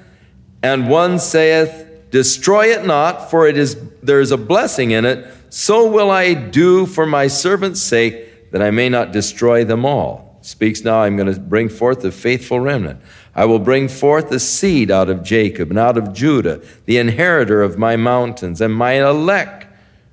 and 0.63 0.89
one 0.89 1.19
saith, 1.19 1.85
Destroy 2.15 2.67
it 2.67 2.85
not, 2.85 3.29
for 3.29 3.45
it 3.45 3.57
is 3.57 3.75
there 4.01 4.21
is 4.21 4.31
a 4.31 4.37
blessing 4.37 4.91
in 4.91 5.03
it. 5.03 5.27
So 5.49 5.85
will 5.85 6.09
I 6.09 6.33
do 6.33 6.85
for 6.85 7.05
my 7.05 7.27
servant's 7.27 7.81
sake, 7.81 8.51
that 8.51 8.61
I 8.61 8.71
may 8.71 8.87
not 8.87 9.11
destroy 9.11 9.65
them 9.65 9.85
all. 9.85 10.39
Speaks 10.39 10.81
now, 10.81 11.01
I'm 11.01 11.17
going 11.17 11.33
to 11.33 11.37
bring 11.37 11.67
forth 11.67 12.03
the 12.03 12.13
faithful 12.13 12.61
remnant. 12.61 13.01
I 13.35 13.43
will 13.43 13.59
bring 13.59 13.89
forth 13.89 14.29
the 14.29 14.39
seed 14.39 14.91
out 14.91 15.09
of 15.09 15.23
Jacob 15.23 15.71
and 15.71 15.77
out 15.77 15.97
of 15.97 16.13
Judah, 16.13 16.61
the 16.85 16.99
inheritor 16.99 17.61
of 17.61 17.77
my 17.77 17.97
mountains, 17.97 18.61
and 18.61 18.73
my 18.73 18.93
elect 19.05 19.67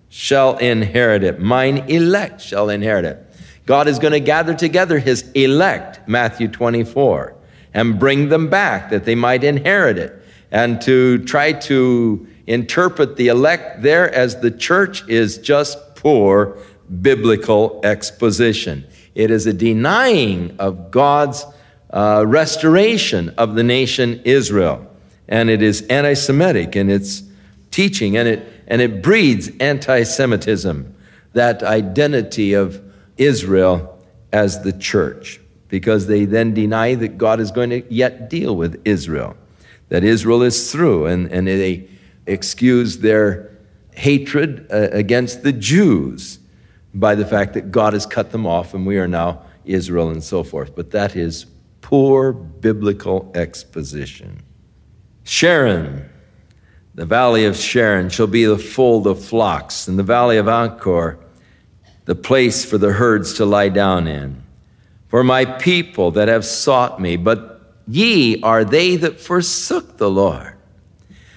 shall 0.09 0.57
inherit 0.57 1.23
it. 1.23 1.39
Mine 1.39 1.89
elect 1.89 2.41
shall 2.41 2.69
inherit 2.69 3.05
it. 3.05 3.25
God 3.65 3.87
is 3.87 4.01
going 4.01 4.11
to 4.11 4.19
gather 4.19 4.55
together 4.55 4.99
his 4.99 5.31
elect, 5.37 6.01
Matthew 6.09 6.49
24, 6.49 7.37
and 7.73 7.97
bring 7.97 8.29
them 8.29 8.51
back 8.51 8.91
that 8.91 9.05
they 9.05 9.15
might 9.15 9.45
inherit 9.45 9.99
it 9.99 10.19
and 10.53 10.81
to 10.83 11.19
try 11.25 11.53
to 11.53 12.25
interpret 12.47 13.17
the 13.17 13.29
elect 13.29 13.83
there 13.83 14.15
as 14.15 14.41
the 14.41 14.51
church 14.51 15.07
is 15.09 15.39
just 15.39 15.97
poor 15.97 16.59
biblical 17.01 17.81
exposition. 17.83 18.87
It 19.15 19.31
is 19.31 19.47
a 19.47 19.53
denying 19.53 20.55
of 20.59 20.91
God's 20.91 21.45
uh, 21.91 22.25
restoration 22.27 23.31
of 23.31 23.55
the 23.55 23.63
nation 23.63 24.21
Israel. 24.25 24.87
And 25.29 25.49
it 25.51 25.63
is 25.63 25.83
anti 25.83 26.15
Semitic 26.15 26.77
in 26.77 26.91
its 26.91 27.23
teaching. 27.71 28.17
And 28.17 28.29
it, 28.29 28.65
and 28.67 28.83
it 28.83 29.03
breeds 29.03 29.51
anti 29.61 30.03
Semitism, 30.03 30.95
that 31.33 31.63
identity 31.63 32.53
of 32.53 32.83
Israel 33.17 33.89
as 34.33 34.63
the 34.63 34.73
church, 34.73 35.41
because 35.69 36.07
they 36.07 36.25
then 36.25 36.55
deny 36.55 36.95
that 36.95 37.19
God 37.19 37.41
is 37.41 37.51
going 37.51 37.71
to 37.71 37.93
yet 37.93 38.29
deal 38.29 38.57
with 38.57 38.81
Israel, 38.85 39.37
that 39.93 40.05
Israel 40.05 40.43
is 40.43 40.73
through, 40.73 41.05
and, 41.05 41.31
and 41.31 41.47
they 41.47 41.87
excuse 42.25 43.01
their 43.01 43.59
hatred 43.91 44.67
uh, 44.73 44.89
against 44.91 45.43
the 45.43 45.53
Jews 45.53 46.39
by 46.95 47.15
the 47.15 47.27
fact 47.27 47.53
that 47.53 47.71
God 47.71 47.93
has 47.93 48.07
cut 48.07 48.31
them 48.31 48.47
off 48.47 48.73
and 48.73 48.87
we 48.87 48.97
are 48.97 49.07
now 49.07 49.43
Israel 49.67 50.09
and 50.09 50.25
so 50.25 50.45
forth. 50.45 50.75
But 50.75 50.93
that 50.93 51.15
is 51.15 51.45
poor 51.83 52.33
biblical 52.33 53.31
exposition. 53.35 54.43
Sharon, 55.25 56.09
the 56.95 57.05
valley 57.05 57.45
of 57.45 57.55
Sharon, 57.55 58.09
shall 58.09 58.27
be 58.27 58.47
the 58.47 58.57
fold 58.57 59.07
of 59.07 59.23
flocks, 59.23 59.89
and 59.89 59.99
the 59.99 60.03
valley 60.03 60.39
of 60.39 60.49
Achor, 60.49 61.19
the 62.07 62.15
place 62.15 62.65
for 62.65 62.79
the 62.79 62.93
herds 62.95 63.35
to 63.35 63.45
lie 63.45 63.69
down 63.69 64.09
in. 64.09 64.43
For 65.09 65.23
my 65.23 65.45
people 65.45 66.13
that 66.13 66.29
have 66.29 66.47
sought 66.47 66.99
me, 66.99 67.19
but 67.19 67.52
ye 67.87 68.41
are 68.43 68.65
they 68.65 68.97
that 68.97 69.21
forsook 69.21 69.99
the 69.99 70.11
Lord, 70.11 70.55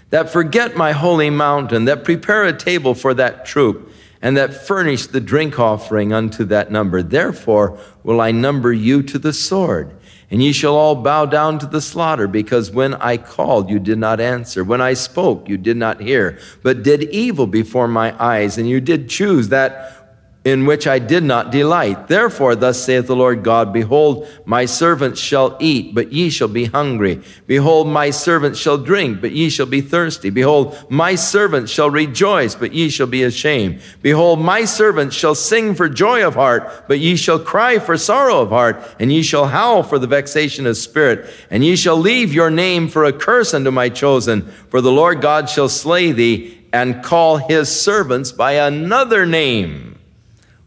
that 0.10 0.30
forget 0.30 0.78
my 0.78 0.92
holy 0.92 1.30
mountain, 1.30 1.86
that 1.86 2.04
prepare 2.04 2.44
a 2.44 2.56
table 2.56 2.94
for 2.94 3.14
that 3.14 3.46
troop 3.46 3.92
and 4.22 4.38
that 4.38 4.66
furnish 4.66 5.08
the 5.08 5.20
drink 5.20 5.60
offering 5.60 6.14
unto 6.14 6.46
that 6.46 6.72
number. 6.72 7.04
Therefore 7.04 7.78
will 8.04 8.22
I 8.22 8.32
number 8.32 8.72
you 8.74 9.04
to 9.04 9.20
the 9.20 9.34
sword, 9.34 9.96
and 10.32 10.42
ye 10.42 10.52
shall 10.52 10.76
all 10.76 10.96
bow 10.96 11.26
down 11.26 11.60
to 11.60 11.66
the 11.66 11.82
slaughter, 11.82 12.28
because 12.28 12.72
when 12.72 12.96
I 12.96 13.18
called, 13.18 13.70
you 13.70 13.78
did 13.78 14.00
not 14.00 14.20
answer. 14.20 14.64
When 14.64 14.82
I 14.82 14.94
spoke, 14.94 15.48
you 15.48 15.58
did 15.58 15.78
not 15.78 16.02
hear, 16.02 16.40
but 16.64 16.82
did 16.82 17.04
evil 17.04 17.46
before 17.46 17.88
my 17.88 18.16
eyes, 18.24 18.58
and 18.58 18.68
you 18.68 18.82
did 18.82 19.10
choose 19.10 19.50
that 19.50 20.05
in 20.46 20.68
which 20.68 20.86
I 20.86 21.00
did 21.00 21.24
not 21.24 21.52
delight. 21.52 22.08
Therefore, 22.08 22.56
thus 22.56 22.82
saith 22.84 23.08
the 23.08 23.16
Lord 23.16 23.44
God, 23.44 23.74
Behold, 23.74 24.28
my 24.46 24.66
servants 24.66 25.20
shall 25.20 25.58
eat, 25.60 25.96
but 25.96 26.14
ye 26.14 26.30
shall 26.30 26.48
be 26.48 26.66
hungry. 26.66 27.24
Behold, 27.48 27.88
my 27.88 28.12
servants 28.12 28.60
shall 28.60 28.78
drink, 28.78 29.22
but 29.22 29.32
ye 29.32 29.50
shall 29.50 29.66
be 29.66 29.82
thirsty. 29.82 30.30
Behold, 30.30 30.78
my 30.88 31.16
servants 31.16 31.72
shall 31.72 31.90
rejoice, 31.90 32.54
but 32.54 32.74
ye 32.74 32.90
shall 32.90 33.08
be 33.08 33.24
ashamed. 33.24 33.82
Behold, 34.04 34.40
my 34.40 34.66
servants 34.66 35.16
shall 35.16 35.34
sing 35.34 35.74
for 35.74 35.90
joy 35.90 36.24
of 36.26 36.36
heart, 36.36 36.86
but 36.88 37.00
ye 37.00 37.16
shall 37.16 37.40
cry 37.40 37.80
for 37.80 37.98
sorrow 37.98 38.42
of 38.42 38.50
heart, 38.50 38.80
and 39.00 39.12
ye 39.12 39.24
shall 39.24 39.48
howl 39.48 39.82
for 39.82 39.98
the 39.98 40.06
vexation 40.06 40.68
of 40.68 40.78
spirit, 40.78 41.28
and 41.50 41.66
ye 41.66 41.76
shall 41.76 41.98
leave 41.98 42.32
your 42.32 42.52
name 42.52 42.88
for 42.88 43.04
a 43.04 43.12
curse 43.12 43.56
unto 43.56 43.72
my 43.72 43.90
chosen, 43.90 44.44
for 44.70 44.80
the 44.80 44.92
Lord 44.92 45.22
God 45.22 45.50
shall 45.50 45.70
slay 45.70 46.12
thee 46.12 46.62
and 46.72 47.04
call 47.04 47.38
his 47.38 47.68
servants 47.68 48.32
by 48.32 48.52
another 48.52 49.26
name. 49.26 49.95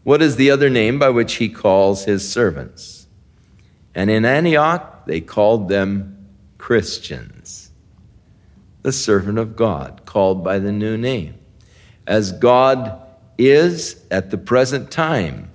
What 0.03 0.21
is 0.21 0.35
the 0.35 0.51
other 0.51 0.69
name 0.69 0.99
by 0.99 1.09
which 1.09 1.35
he 1.35 1.49
calls 1.49 2.05
his 2.05 2.27
servants? 2.27 3.07
And 3.93 4.09
in 4.09 4.25
Antioch, 4.25 5.05
they 5.05 5.21
called 5.21 5.67
them 5.67 6.27
Christians, 6.57 7.71
the 8.81 8.91
servant 8.91 9.37
of 9.37 9.55
God, 9.55 10.01
called 10.05 10.43
by 10.43 10.59
the 10.59 10.71
new 10.71 10.97
name. 10.97 11.35
As 12.07 12.31
God 12.31 13.01
is 13.37 14.03
at 14.09 14.31
the 14.31 14.37
present 14.37 14.91
time 14.91 15.51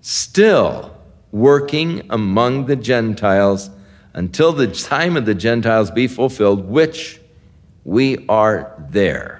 still 0.00 0.96
working 1.32 2.06
among 2.10 2.66
the 2.66 2.76
Gentiles 2.76 3.70
until 4.14 4.52
the 4.52 4.68
time 4.68 5.16
of 5.16 5.26
the 5.26 5.34
Gentiles 5.34 5.90
be 5.90 6.06
fulfilled, 6.06 6.66
which 6.66 7.20
we 7.84 8.24
are 8.28 8.74
there 8.90 9.35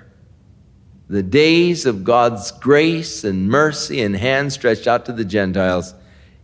the 1.09 1.23
days 1.23 1.87
of 1.87 2.03
God's 2.05 2.51
grace 2.51 3.23
and 3.23 3.49
mercy 3.49 4.03
and 4.03 4.17
hand 4.17 4.53
stretched 4.53 4.87
out 4.87 5.07
to 5.07 5.13
the 5.13 5.25
Gentiles 5.25 5.95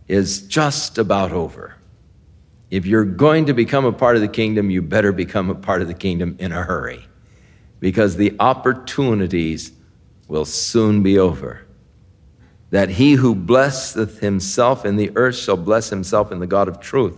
is 0.07 0.41
just 0.41 0.97
about 0.97 1.31
over. 1.31 1.75
If 2.71 2.85
you're 2.85 3.05
going 3.05 3.45
to 3.47 3.53
become 3.53 3.85
a 3.85 3.91
part 3.91 4.15
of 4.15 4.21
the 4.21 4.27
kingdom, 4.27 4.69
you 4.69 4.81
better 4.81 5.11
become 5.11 5.49
a 5.49 5.55
part 5.55 5.81
of 5.81 5.87
the 5.87 5.93
kingdom 5.93 6.37
in 6.39 6.51
a 6.51 6.63
hurry 6.63 7.05
because 7.79 8.15
the 8.15 8.33
opportunities 8.39 9.73
will 10.27 10.45
soon 10.45 11.03
be 11.03 11.19
over. 11.19 11.65
That 12.71 12.89
he 12.89 13.13
who 13.13 13.35
blesseth 13.35 14.19
himself 14.19 14.85
in 14.85 14.95
the 14.95 15.11
earth 15.15 15.35
shall 15.35 15.57
bless 15.57 15.89
himself 15.89 16.31
in 16.31 16.39
the 16.39 16.47
God 16.47 16.67
of 16.67 16.79
truth. 16.79 17.17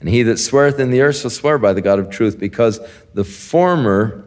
And 0.00 0.08
he 0.08 0.22
that 0.22 0.38
sweareth 0.38 0.78
in 0.78 0.90
the 0.90 1.00
earth 1.00 1.16
shall 1.16 1.30
swear 1.30 1.58
by 1.58 1.72
the 1.72 1.82
God 1.82 1.98
of 1.98 2.08
truth, 2.08 2.38
because 2.38 2.80
the 3.14 3.24
former 3.24 4.25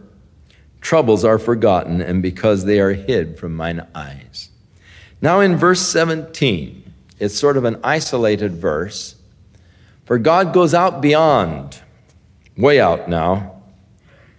troubles 0.81 1.25
are 1.25 1.39
forgotten, 1.39 2.01
and 2.01 2.21
because 2.21 2.65
they 2.65 2.79
are 2.79 2.93
hid 2.93 3.37
from 3.37 3.55
mine 3.55 3.85
eyes. 3.93 4.49
Now, 5.21 5.41
in 5.41 5.57
verse 5.57 5.81
17, 5.81 6.93
it's 7.19 7.37
sort 7.37 7.57
of 7.57 7.65
an 7.65 7.79
isolated 7.83 8.53
verse. 8.53 9.15
For 10.05 10.17
God 10.17 10.53
goes 10.53 10.73
out 10.73 11.01
beyond, 11.01 11.79
way 12.57 12.79
out 12.79 13.09
now, 13.09 13.61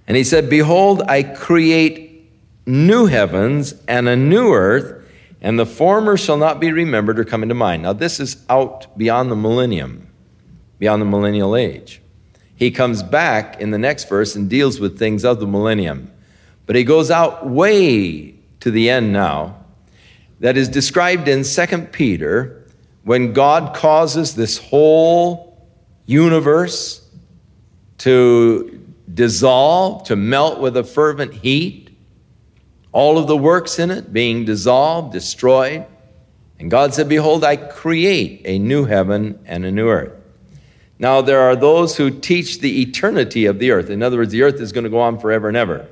and 0.07 0.17
he 0.17 0.25
said, 0.25 0.51
Behold, 0.51 1.03
I 1.07 1.23
create 1.23 2.29
new 2.67 3.07
heavens 3.07 3.75
and 3.87 4.09
a 4.09 4.17
new 4.17 4.53
earth, 4.53 5.07
and 5.41 5.59
the 5.59 5.67
former 5.67 6.17
shall 6.17 6.37
not 6.37 6.61
be 6.61 6.73
remembered 6.73 7.19
or 7.19 7.25
come 7.25 7.43
into 7.43 7.55
mind. 7.55 7.83
Now, 7.83 7.93
this 7.93 8.19
is 8.19 8.45
out 8.49 8.97
beyond 8.99 9.31
the 9.31 9.37
millennium, 9.37 10.09
beyond 10.79 11.01
the 11.01 11.07
millennial 11.07 11.55
age. 11.55 12.03
He 12.57 12.71
comes 12.71 13.03
back 13.03 13.61
in 13.61 13.71
the 13.71 13.79
next 13.79 14.09
verse 14.09 14.37
and 14.37 14.51
deals 14.51 14.81
with 14.81 14.99
things 14.99 15.25
of 15.25 15.41
the 15.41 15.47
millennium. 15.47 16.11
But 16.71 16.77
he 16.77 16.85
goes 16.85 17.11
out 17.11 17.49
way 17.49 18.33
to 18.61 18.71
the 18.71 18.91
end 18.91 19.13
now. 19.13 19.57
That 20.39 20.57
is 20.57 20.69
described 20.69 21.27
in 21.27 21.43
2 21.43 21.67
Peter 21.91 22.65
when 23.03 23.33
God 23.33 23.75
causes 23.75 24.37
this 24.37 24.57
whole 24.57 25.69
universe 26.07 27.05
to 27.99 28.87
dissolve, 29.13 30.05
to 30.05 30.15
melt 30.15 30.61
with 30.61 30.77
a 30.77 30.85
fervent 30.85 31.35
heat, 31.35 31.91
all 32.93 33.19
of 33.19 33.27
the 33.27 33.37
works 33.37 33.81
in 33.81 33.91
it 33.91 34.13
being 34.13 34.45
dissolved, 34.45 35.13
destroyed. 35.13 35.85
And 36.61 36.71
God 36.71 36.95
said, 36.95 37.09
Behold, 37.09 37.43
I 37.43 37.57
create 37.57 38.43
a 38.45 38.61
new 38.61 38.85
heaven 38.85 39.41
and 39.45 39.65
a 39.65 39.73
new 39.73 39.89
earth. 39.89 40.13
Now, 41.01 41.21
there 41.21 41.41
are 41.41 41.57
those 41.57 41.97
who 41.97 42.11
teach 42.11 42.61
the 42.61 42.81
eternity 42.81 43.47
of 43.47 43.59
the 43.59 43.73
earth. 43.73 43.91
In 43.91 44.05
other 44.05 44.19
words, 44.19 44.31
the 44.31 44.43
earth 44.45 44.61
is 44.61 44.71
going 44.71 44.85
to 44.85 44.91
go 44.91 45.01
on 45.01 45.19
forever 45.19 45.49
and 45.49 45.57
ever 45.57 45.89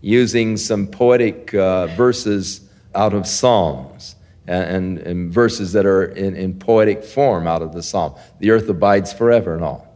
using 0.00 0.56
some 0.56 0.86
poetic 0.86 1.54
uh, 1.54 1.88
verses 1.88 2.62
out 2.94 3.14
of 3.14 3.26
Psalms 3.26 4.16
and, 4.46 4.98
and 4.98 5.32
verses 5.32 5.72
that 5.72 5.86
are 5.86 6.06
in, 6.06 6.34
in 6.34 6.58
poetic 6.58 7.04
form 7.04 7.46
out 7.46 7.62
of 7.62 7.72
the 7.72 7.82
Psalm. 7.82 8.14
The 8.40 8.50
earth 8.50 8.68
abides 8.68 9.12
forever 9.12 9.54
and 9.54 9.62
all. 9.62 9.86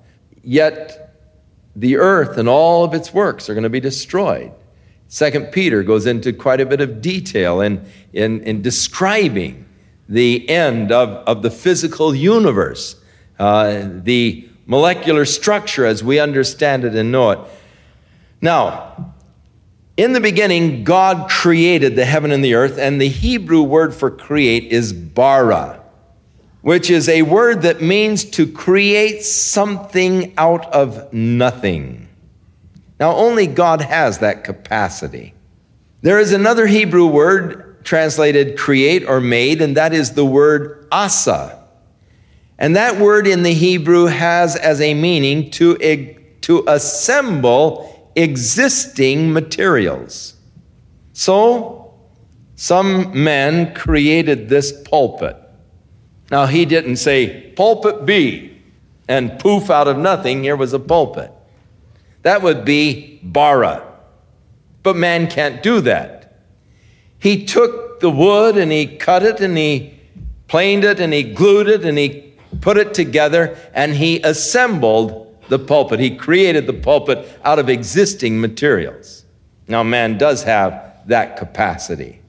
Yet, 0.43 1.17
the 1.75 1.97
earth 1.97 2.39
and 2.39 2.49
all 2.49 2.85
of 2.85 2.95
its 2.95 3.13
works 3.13 3.49
are 3.49 3.55
going 3.55 3.65
to 3.65 3.71
be 3.71 3.81
destroyed. 3.81 4.53
Second 5.09 5.53
Peter 5.53 5.83
goes 5.83 6.07
into 6.07 6.33
quite 6.33 6.61
a 6.61 6.67
bit 6.67 6.81
of 6.81 7.01
detail 7.01 7.61
in, 7.61 7.85
in, 8.13 8.43
in 8.43 8.63
describing 8.63 9.65
the 10.09 10.49
end 10.49 10.93
of, 10.93 11.09
of 11.27 11.43
the 11.43 11.51
physical 11.51 12.15
universe, 12.15 12.97
uh, 13.39 13.89
the 13.89 14.49
molecular 14.67 15.25
structure 15.25 15.85
as 15.87 16.05
we 16.05 16.19
understand 16.19 16.85
it 16.85 16.95
and 16.95 17.11
know 17.11 17.31
it. 17.31 17.39
Now, 18.41 19.14
in 19.97 20.13
the 20.13 20.21
beginning, 20.21 20.83
God 20.83 21.31
created 21.31 21.95
the 21.95 22.05
heaven 22.05 22.33
and 22.33 22.45
the 22.45 22.55
earth, 22.55 22.79
and 22.79 23.01
the 23.01 23.09
Hebrew 23.09 23.63
word 23.63 23.95
for 23.95 24.11
create 24.11 24.73
is 24.73 24.93
bara, 24.93 25.81
which 26.63 26.91
is 26.91 27.09
a 27.09 27.23
word 27.23 27.63
that 27.63 27.81
means 27.81 28.25
to 28.25 28.51
create 28.51 29.23
something 29.23 30.35
out 30.37 30.67
of 30.73 31.13
nothing. 31.13 32.09
Now, 32.99 33.13
only 33.15 33.47
God 33.47 33.83
has 33.83 34.19
that 34.19 34.43
capacity. 34.43 35.35
There 36.03 36.19
is 36.19 36.33
another 36.33 36.67
Hebrew 36.67 37.07
word 37.07 37.85
translated 37.85 38.59
create 38.59 39.07
or 39.07 39.21
made, 39.21 39.63
and 39.63 39.77
that 39.77 39.93
is 39.93 40.13
the 40.13 40.25
word 40.25 40.89
asa. 40.91 41.63
And 42.59 42.75
that 42.77 42.99
word 42.99 43.27
in 43.27 43.43
the 43.43 43.53
Hebrew 43.53 44.07
has 44.07 44.57
as 44.57 44.81
a 44.81 44.95
meaning 44.95 45.51
to, 45.53 45.77
to 46.43 46.65
assemble 46.67 47.94
existing 48.17 49.33
materials. 49.33 50.35
So, 51.13 51.95
some 52.57 53.25
men 53.25 53.75
created 53.75 54.49
this 54.49 54.73
pulpit. 54.83 55.37
Now, 56.31 56.47
he 56.47 56.65
didn't 56.65 56.97
say, 56.97 57.53
pulpit 57.57 58.07
be, 58.07 58.63
and 59.09 59.39
poof, 59.39 59.71
out 59.71 59.89
of 59.89 59.99
nothing, 59.99 60.43
here 60.43 60.57
was 60.57 60.73
a 60.73 60.79
pulpit. 60.79 61.31
That 62.23 62.43
would 62.43 62.65
be 62.65 63.21
bara. 63.23 63.83
But 64.83 64.97
man 64.97 65.29
can't 65.29 65.63
do 65.63 65.81
that. 65.83 66.41
He 67.19 67.45
took 67.45 68.01
the 68.01 68.11
wood 68.11 68.57
and 68.57 68.71
he 68.71 68.87
cut 68.87 69.23
it 69.23 69.41
and 69.41 69.57
he 69.57 69.99
planed 70.47 70.85
it 70.85 71.01
and 71.01 71.13
he 71.13 71.23
glued 71.23 71.69
it 71.69 71.85
and 71.85 71.97
he 71.97 72.35
put 72.61 72.77
it 72.77 72.95
together 72.95 73.57
and 73.73 73.95
he 73.95 74.21
assembled 74.23 75.24
the 75.49 75.59
pulpit. 75.59 76.01
He 76.01 76.17
created 76.17 76.67
the 76.67 76.73
pulpit 76.73 77.29
out 77.45 77.59
of 77.59 77.69
existing 77.69 78.41
materials. 78.41 79.25
Now, 79.69 79.83
man 79.83 80.19
does 80.19 80.43
have 80.45 81.03
that 81.07 81.37
capacity. 81.37 82.21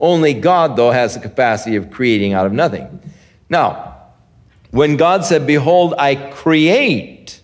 Only 0.00 0.34
God, 0.34 0.76
though, 0.76 0.90
has 0.90 1.14
the 1.14 1.20
capacity 1.20 1.76
of 1.76 1.90
creating 1.90 2.32
out 2.32 2.46
of 2.46 2.52
nothing. 2.52 3.00
Now, 3.48 3.96
when 4.70 4.96
God 4.96 5.24
said, 5.24 5.46
Behold, 5.46 5.94
I 5.98 6.16
create 6.16 7.40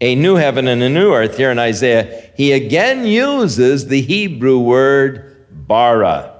a 0.00 0.14
new 0.14 0.34
heaven 0.34 0.68
and 0.68 0.82
a 0.82 0.88
new 0.88 1.12
earth 1.12 1.36
here 1.36 1.50
in 1.50 1.58
Isaiah, 1.58 2.30
he 2.36 2.52
again 2.52 3.06
uses 3.06 3.86
the 3.86 4.00
Hebrew 4.00 4.58
word 4.58 5.46
bara. 5.50 6.34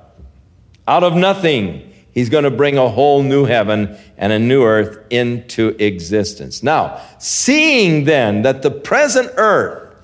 Out 0.86 1.04
of 1.04 1.14
nothing, 1.14 1.83
he's 2.14 2.30
going 2.30 2.44
to 2.44 2.50
bring 2.50 2.78
a 2.78 2.88
whole 2.88 3.22
new 3.22 3.44
heaven 3.44 3.98
and 4.16 4.32
a 4.32 4.38
new 4.38 4.62
earth 4.64 5.04
into 5.10 5.76
existence. 5.78 6.62
Now, 6.62 7.00
seeing 7.18 8.04
then 8.04 8.42
that 8.42 8.62
the 8.62 8.70
present 8.70 9.30
earth 9.36 9.94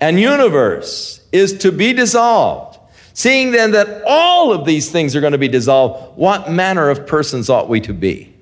and 0.00 0.18
universe 0.18 1.20
is 1.32 1.58
to 1.58 1.72
be 1.72 1.92
dissolved, 1.92 2.78
seeing 3.12 3.50
then 3.50 3.72
that 3.72 4.02
all 4.06 4.52
of 4.52 4.64
these 4.64 4.90
things 4.90 5.16
are 5.16 5.20
going 5.20 5.32
to 5.32 5.38
be 5.38 5.48
dissolved, 5.48 6.16
what 6.16 6.50
manner 6.50 6.88
of 6.88 7.06
persons 7.06 7.50
ought 7.50 7.68
we 7.68 7.80
to 7.82 7.92
be? 7.92 8.32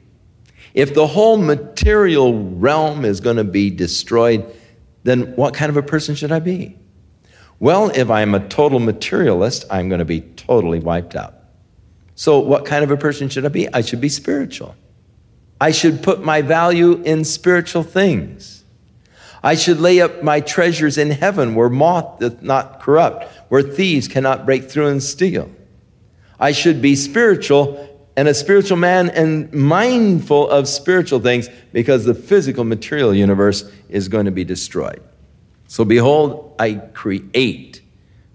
If 0.75 0.95
the 0.95 1.07
whole 1.07 1.37
material 1.37 2.51
realm 2.55 3.05
is 3.05 3.21
going 3.21 3.37
to 3.37 3.45
be 3.45 3.71
destroyed, 3.71 4.45
then 5.05 5.37
what 5.37 5.55
kind 5.55 5.71
of 5.71 5.77
a 5.77 5.83
person 5.83 6.15
should 6.17 6.33
I 6.33 6.41
be? 6.41 6.77
Well, 7.61 7.91
if 7.91 8.11
I'm 8.11 8.35
a 8.35 8.47
total 8.49 8.81
materialist, 8.81 9.65
I'm 9.71 9.89
going 9.89 10.01
to 10.01 10.05
be 10.05 10.21
totally 10.21 10.81
wiped 10.81 11.15
out. 11.15 11.44
So, 12.15 12.39
what 12.39 12.65
kind 12.65 12.85
of 12.85 12.91
a 12.91 12.97
person 12.97 13.29
should 13.29 13.45
I 13.45 13.49
be? 13.49 13.73
I 13.73 13.81
should 13.81 14.01
be 14.01 14.09
spiritual. 14.09 14.77
I 15.61 15.71
should 15.71 16.03
put 16.03 16.23
my 16.23 16.43
value 16.43 17.03
in 17.03 17.25
spiritual 17.25 17.83
things. 17.83 18.65
I 19.43 19.57
should 19.57 19.79
lay 19.79 20.01
up 20.01 20.23
my 20.23 20.41
treasures 20.41 20.97
in 20.97 21.11
heaven 21.11 21.55
where 21.55 21.69
moth 21.69 22.19
doth 22.19 22.43
not 22.43 22.81
corrupt, 22.81 23.25
where 23.51 23.63
thieves 23.63 24.09
cannot 24.09 24.47
break 24.47 24.71
through 24.71 24.89
and 24.89 25.03
steal. 25.03 25.51
I 26.41 26.53
should 26.53 26.81
be 26.81 26.97
spiritual 26.97 27.91
and 28.17 28.29
a 28.29 28.35
spiritual 28.35 28.77
man 28.77 29.11
and 29.11 29.53
mindful 29.53 30.49
of 30.49 30.69
spiritual 30.69 31.21
things 31.21 31.49
because 31.73 32.05
the 32.05 32.15
physical 32.15 32.65
material 32.65 33.15
universe 33.15 33.71
is 33.89 34.09
going 34.09 34.25
to 34.27 34.31
be 34.31 34.45
destroyed. 34.45 35.03
So 35.67 35.85
behold, 35.85 36.55
I 36.59 36.75
create 36.75 37.83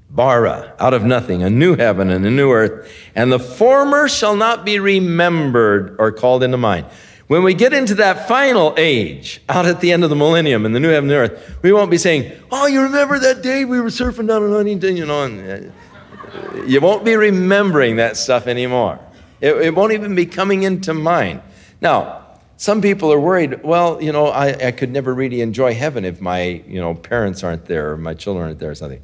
bara 0.09 0.75
out 0.79 0.93
of 0.93 1.03
nothing, 1.03 1.43
a 1.43 1.49
new 1.49 1.75
heaven 1.75 2.09
and 2.09 2.25
a 2.25 2.31
new 2.31 2.51
earth, 2.51 2.91
and 3.15 3.31
the 3.31 3.39
former 3.39 4.09
shall 4.09 4.35
not 4.35 4.65
be 4.65 4.79
remembered 4.79 5.95
or 5.99 6.11
called 6.11 6.43
into 6.43 6.57
mind. 6.57 6.85
When 7.27 7.43
we 7.43 7.53
get 7.53 7.73
into 7.73 7.93
that 7.95 8.27
final 8.27 8.73
age, 8.75 9.39
out 9.47 9.67
at 9.67 9.81
the 9.81 9.91
end 9.91 10.03
of 10.03 10.09
the 10.09 10.15
millennium 10.15 10.65
in 10.65 10.71
the 10.71 10.79
new 10.79 10.89
heaven 10.89 11.11
and 11.11 11.31
earth, 11.31 11.57
we 11.61 11.71
won't 11.71 11.91
be 11.91 11.99
saying, 11.99 12.31
Oh, 12.51 12.65
you 12.65 12.81
remember 12.81 13.19
that 13.19 13.43
day 13.43 13.65
we 13.65 13.79
were 13.79 13.89
surfing 13.89 14.27
down 14.27 14.43
in 14.43 14.51
Huntington, 14.51 14.97
you 14.97 15.05
know, 15.05 15.25
and 15.25 15.71
uh, 15.71 16.63
you 16.63 16.81
won't 16.81 17.05
be 17.05 17.15
remembering 17.15 17.97
that 17.97 18.17
stuff 18.17 18.47
anymore. 18.47 18.99
It, 19.41 19.55
it 19.57 19.75
won't 19.75 19.93
even 19.93 20.15
be 20.15 20.25
coming 20.25 20.63
into 20.63 20.93
mind. 20.95 21.43
Now, 21.81 22.25
some 22.57 22.81
people 22.81 23.13
are 23.13 23.19
worried, 23.19 23.63
well, 23.63 24.01
you 24.01 24.11
know, 24.11 24.27
I, 24.27 24.67
I 24.67 24.71
could 24.71 24.91
never 24.91 25.13
really 25.13 25.41
enjoy 25.41 25.75
heaven 25.75 26.05
if 26.05 26.19
my, 26.19 26.63
you 26.67 26.81
know, 26.81 26.95
parents 26.95 27.43
aren't 27.43 27.65
there 27.65 27.91
or 27.91 27.97
my 27.97 28.15
children 28.15 28.47
aren't 28.47 28.59
there 28.59 28.71
or 28.71 28.75
something. 28.75 29.01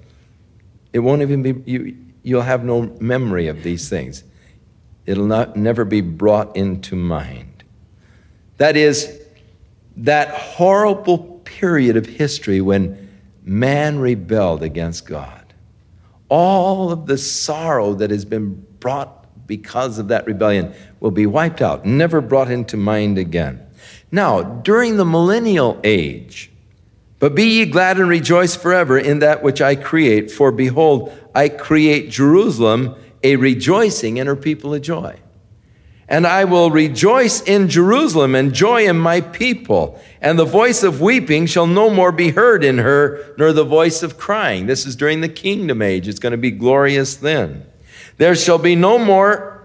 It 0.95 0.99
won't 0.99 1.21
even 1.21 1.43
be, 1.43 1.61
you, 1.69 1.97
you'll 2.23 2.41
have 2.43 2.63
no 2.63 2.83
memory 3.01 3.47
of 3.47 3.63
these 3.63 3.89
things. 3.89 4.23
It'll 5.05 5.25
not, 5.25 5.57
never 5.57 5.83
be 5.83 5.99
brought 5.99 6.55
into 6.55 6.95
mind. 6.95 7.65
That 8.59 8.77
is, 8.77 9.21
that 9.97 10.29
horrible 10.29 11.17
period 11.43 11.97
of 11.97 12.05
history 12.05 12.61
when 12.61 13.09
man 13.43 13.99
rebelled 13.99 14.63
against 14.63 15.05
God. 15.05 15.53
All 16.29 16.93
of 16.93 17.07
the 17.07 17.17
sorrow 17.17 17.93
that 17.95 18.09
has 18.09 18.23
been 18.23 18.65
brought 18.79 19.25
because 19.47 19.99
of 19.99 20.07
that 20.07 20.25
rebellion 20.25 20.73
will 21.01 21.11
be 21.11 21.25
wiped 21.25 21.61
out, 21.61 21.85
never 21.85 22.21
brought 22.21 22.49
into 22.49 22.77
mind 22.77 23.17
again. 23.17 23.61
Now, 24.13 24.43
during 24.43 24.95
the 24.95 25.03
millennial 25.03 25.77
age, 25.83 26.51
but 27.19 27.35
be 27.35 27.43
ye 27.43 27.65
glad 27.65 27.97
and 27.97 28.09
rejoice 28.09 28.55
forever 28.55 28.97
in 28.97 29.19
that 29.19 29.41
which 29.41 29.61
I 29.61 29.75
create, 29.75 30.31
for 30.31 30.51
behold, 30.51 31.13
I 31.33 31.49
create 31.49 32.09
Jerusalem 32.09 32.95
a 33.23 33.35
rejoicing 33.37 34.19
and 34.19 34.27
her 34.27 34.35
people 34.35 34.73
a 34.73 34.79
joy. 34.79 35.19
And 36.07 36.27
I 36.27 36.45
will 36.45 36.69
rejoice 36.69 37.41
in 37.41 37.67
Jerusalem 37.67 38.35
and 38.35 38.53
joy 38.53 38.87
in 38.87 38.97
my 38.97 39.21
people. 39.21 39.99
And 40.21 40.37
the 40.37 40.45
voice 40.45 40.83
of 40.83 41.01
weeping 41.01 41.47
shall 41.47 41.65
no 41.65 41.89
more 41.89 42.11
be 42.11 42.29
heard 42.29 42.63
in 42.63 42.77
her, 42.77 43.33
nor 43.39 43.51
the 43.51 43.63
voice 43.63 44.03
of 44.03 44.17
crying. 44.17 44.67
This 44.67 44.85
is 44.85 44.95
during 44.95 45.21
the 45.21 45.29
kingdom 45.29 45.81
age. 45.81 46.07
It's 46.07 46.19
going 46.19 46.31
to 46.31 46.37
be 46.37 46.51
glorious 46.51 47.15
then. 47.15 47.65
There 48.17 48.35
shall 48.35 48.59
be 48.59 48.75
no 48.75 48.99
more 48.99 49.63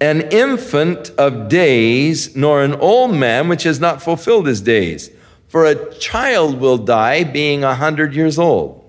an 0.00 0.22
infant 0.32 1.10
of 1.10 1.48
days, 1.48 2.34
nor 2.34 2.64
an 2.64 2.74
old 2.74 3.14
man 3.14 3.48
which 3.48 3.62
has 3.62 3.78
not 3.78 4.02
fulfilled 4.02 4.48
his 4.48 4.60
days. 4.60 5.10
For 5.54 5.66
a 5.66 5.94
child 6.00 6.58
will 6.58 6.78
die 6.78 7.22
being 7.22 7.62
a 7.62 7.76
hundred 7.76 8.12
years 8.12 8.40
old. 8.40 8.84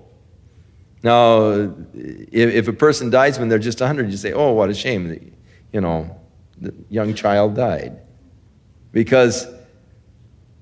Now, 1.00 1.72
if, 1.94 2.66
a 2.66 2.72
person 2.72 3.08
dies 3.08 3.38
when 3.38 3.48
they're 3.48 3.60
just 3.60 3.80
a 3.80 3.86
hundred, 3.86 4.10
you 4.10 4.16
say, 4.16 4.32
"Oh, 4.32 4.50
what 4.50 4.68
a 4.68 4.74
shame!" 4.74 5.32
You 5.72 5.80
know, 5.80 6.18
the 6.60 6.74
young 6.90 7.14
child 7.14 7.54
died, 7.54 8.00
because 8.90 9.46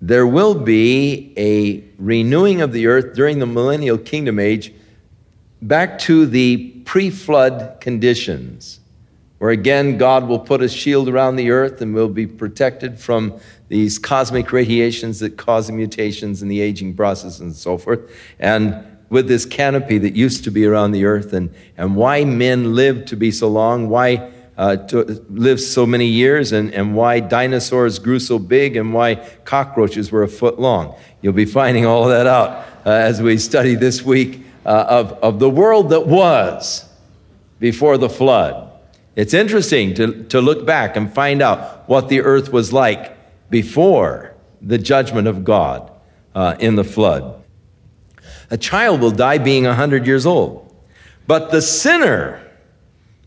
there 0.03 0.27
will 0.27 0.55
be 0.55 1.33
a 1.39 1.83
renewing 1.97 2.61
of 2.61 2.75
the 2.75 2.87
earth 2.87 3.15
during 3.15 3.39
the 3.39 3.47
millennial 3.47 3.97
kingdom 3.97 4.39
age, 4.39 4.75
back 5.63 5.99
to 6.01 6.27
the 6.27 6.83
pre-flood 6.85 7.81
conditions 7.81 8.79
where 9.39 9.51
again 9.51 9.99
God 9.99 10.27
will 10.29 10.39
put 10.39 10.63
a 10.63 10.69
shield 10.69 11.09
around 11.09 11.37
the 11.37 11.51
earth 11.51 11.81
and 11.81 11.95
we'll 11.95 12.09
be 12.09 12.27
protected 12.27 12.99
from 12.99 13.39
these 13.69 13.99
cosmic 13.99 14.53
radiations 14.53 15.21
that 15.21 15.37
cause 15.37 15.71
mutations 15.71 16.43
in 16.43 16.49
the 16.49 16.61
aging 16.61 16.95
process 16.95 17.41
and 17.41 17.55
so 17.55 17.77
forth. 17.77 18.01
And 18.39 18.85
with 19.11 19.29
this 19.29 19.45
canopy 19.45 19.99
that 19.99 20.15
used 20.17 20.45
to 20.45 20.51
be 20.51 20.65
around 20.67 20.93
the 20.93 21.05
earth 21.05 21.33
and, 21.33 21.55
and 21.77 21.97
why 21.97 22.25
men 22.25 22.75
lived 22.75 23.09
to 23.09 23.17
be 23.17 23.31
so 23.31 23.49
long, 23.49 23.89
why 23.89 24.31
uh, 24.57 24.77
to 24.77 25.05
live 25.31 25.61
so 25.61 25.85
many 25.85 26.07
years, 26.07 26.53
and, 26.53 26.73
and 26.75 26.95
why 26.95 27.21
dinosaurs 27.21 27.99
grew 27.99 28.21
so 28.21 28.39
big, 28.39 28.77
and 28.77 28.95
why 28.95 29.17
cockroaches 29.45 30.13
were 30.13 30.23
a 30.23 30.29
foot 30.29 30.61
long. 30.61 30.95
You'll 31.23 31.33
be 31.33 31.45
finding 31.45 31.87
all 31.87 32.07
that 32.09 32.27
out 32.27 32.65
uh, 32.87 32.91
as 32.91 33.21
we 33.21 33.39
study 33.39 33.75
this 33.75 34.03
week 34.03 34.43
uh, 34.65 34.87
of, 34.89 35.13
of 35.15 35.39
the 35.39 35.51
world 35.51 35.91
that 35.91 36.07
was 36.07 36.89
before 37.59 37.99
the 37.99 38.09
flood. 38.09 38.71
It's 39.17 39.35
interesting 39.35 39.95
to, 39.95 40.25
to 40.25 40.41
look 40.41 40.67
back 40.67 40.97
and 40.97 41.13
find 41.13 41.41
out 41.41 41.89
what 41.89 42.09
the 42.09 42.21
earth 42.21 42.53
was 42.53 42.73
like 42.73 43.17
before 43.51 44.35
the 44.61 44.79
judgment 44.79 45.29
of 45.29 45.45
God 45.45 45.91
uh, 46.35 46.57
in 46.59 46.75
the 46.75 46.85
flood. 46.85 47.43
A 48.51 48.59
child 48.59 49.01
will 49.01 49.11
die 49.11 49.39
being 49.39 49.65
100 49.65 50.07
years 50.07 50.27
old, 50.27 50.75
but 51.27 51.51
the 51.51 51.63
sinner 51.63 52.41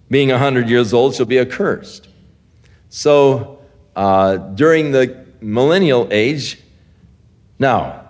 being 0.09 0.29
100 0.29 0.69
years 0.69 0.93
old 0.93 1.15
shall 1.15 1.25
be 1.25 1.39
accursed. 1.39 2.07
So 2.89 3.59
uh, 3.95 4.37
during 4.37 4.91
the 4.91 5.25
millennial 5.41 6.07
age, 6.11 6.61
now, 7.59 8.09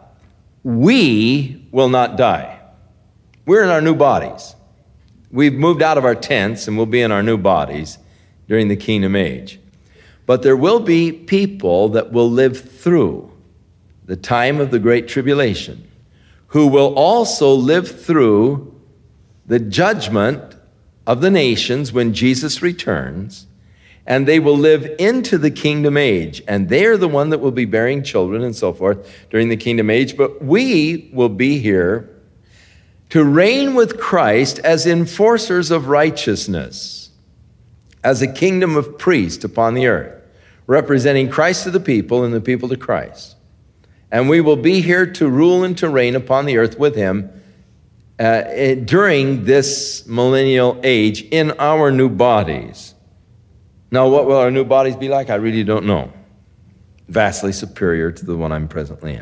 we 0.63 1.67
will 1.71 1.89
not 1.89 2.17
die. 2.17 2.59
We're 3.45 3.63
in 3.63 3.69
our 3.69 3.81
new 3.81 3.95
bodies. 3.95 4.55
We've 5.37 5.53
moved 5.53 5.83
out 5.83 5.99
of 5.99 6.03
our 6.03 6.15
tents 6.15 6.67
and 6.67 6.77
we'll 6.77 6.87
be 6.87 7.01
in 7.01 7.11
our 7.11 7.21
new 7.21 7.37
bodies 7.37 7.99
during 8.47 8.69
the 8.69 8.75
kingdom 8.75 9.15
age. 9.15 9.59
But 10.25 10.41
there 10.41 10.57
will 10.57 10.79
be 10.79 11.11
people 11.11 11.89
that 11.89 12.11
will 12.11 12.27
live 12.27 12.59
through 12.59 13.31
the 14.03 14.15
time 14.15 14.59
of 14.59 14.71
the 14.71 14.79
Great 14.79 15.07
Tribulation 15.07 15.87
who 16.47 16.65
will 16.65 16.91
also 16.95 17.53
live 17.53 18.01
through 18.03 18.81
the 19.45 19.59
judgment 19.59 20.55
of 21.05 21.21
the 21.21 21.29
nations 21.29 21.93
when 21.93 22.15
Jesus 22.15 22.63
returns, 22.63 23.45
and 24.07 24.27
they 24.27 24.39
will 24.39 24.57
live 24.57 24.89
into 24.97 25.37
the 25.37 25.51
kingdom 25.51 25.97
age. 25.97 26.41
And 26.47 26.67
they 26.67 26.87
are 26.87 26.97
the 26.97 27.07
one 27.07 27.29
that 27.29 27.41
will 27.41 27.51
be 27.51 27.65
bearing 27.65 28.01
children 28.01 28.41
and 28.41 28.55
so 28.55 28.73
forth 28.73 29.07
during 29.29 29.49
the 29.49 29.57
kingdom 29.57 29.91
age. 29.91 30.17
But 30.17 30.43
we 30.43 31.11
will 31.13 31.29
be 31.29 31.59
here 31.59 32.16
to 33.09 33.23
reign 33.23 33.73
with 33.73 33.99
Christ 33.99 34.59
as 34.59 34.85
enforcers 34.85 35.71
of 35.71 35.87
righteousness, 35.87 37.09
as 38.03 38.21
a 38.21 38.27
kingdom 38.31 38.75
of 38.75 38.97
priests 38.97 39.43
upon 39.43 39.73
the 39.73 39.87
earth, 39.87 40.21
representing 40.65 41.29
Christ 41.29 41.63
to 41.63 41.71
the 41.71 41.79
people 41.79 42.23
and 42.23 42.33
the 42.33 42.41
people 42.41 42.69
to 42.69 42.77
Christ. 42.77 43.35
And 44.11 44.29
we 44.29 44.41
will 44.41 44.57
be 44.57 44.81
here 44.81 45.05
to 45.13 45.29
rule 45.29 45.63
and 45.63 45.77
to 45.77 45.89
reign 45.89 46.15
upon 46.15 46.45
the 46.45 46.57
earth 46.57 46.77
with 46.79 46.95
him 46.95 47.29
uh, 48.19 48.23
eh, 48.23 48.75
during 48.75 49.45
this 49.45 50.05
millennial 50.07 50.79
age 50.83 51.21
in 51.23 51.51
our 51.59 51.91
new 51.91 52.09
bodies. 52.09 52.93
Now, 53.91 54.09
what 54.09 54.25
will 54.25 54.37
our 54.37 54.51
new 54.51 54.65
bodies 54.65 54.95
be 54.95 55.07
like? 55.07 55.29
I 55.29 55.35
really 55.35 55.63
don't 55.63 55.85
know. 55.85 56.11
Vastly 57.07 57.53
superior 57.53 58.11
to 58.11 58.25
the 58.25 58.35
one 58.35 58.51
I'm 58.51 58.67
presently 58.67 59.19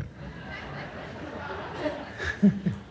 in. 2.42 2.52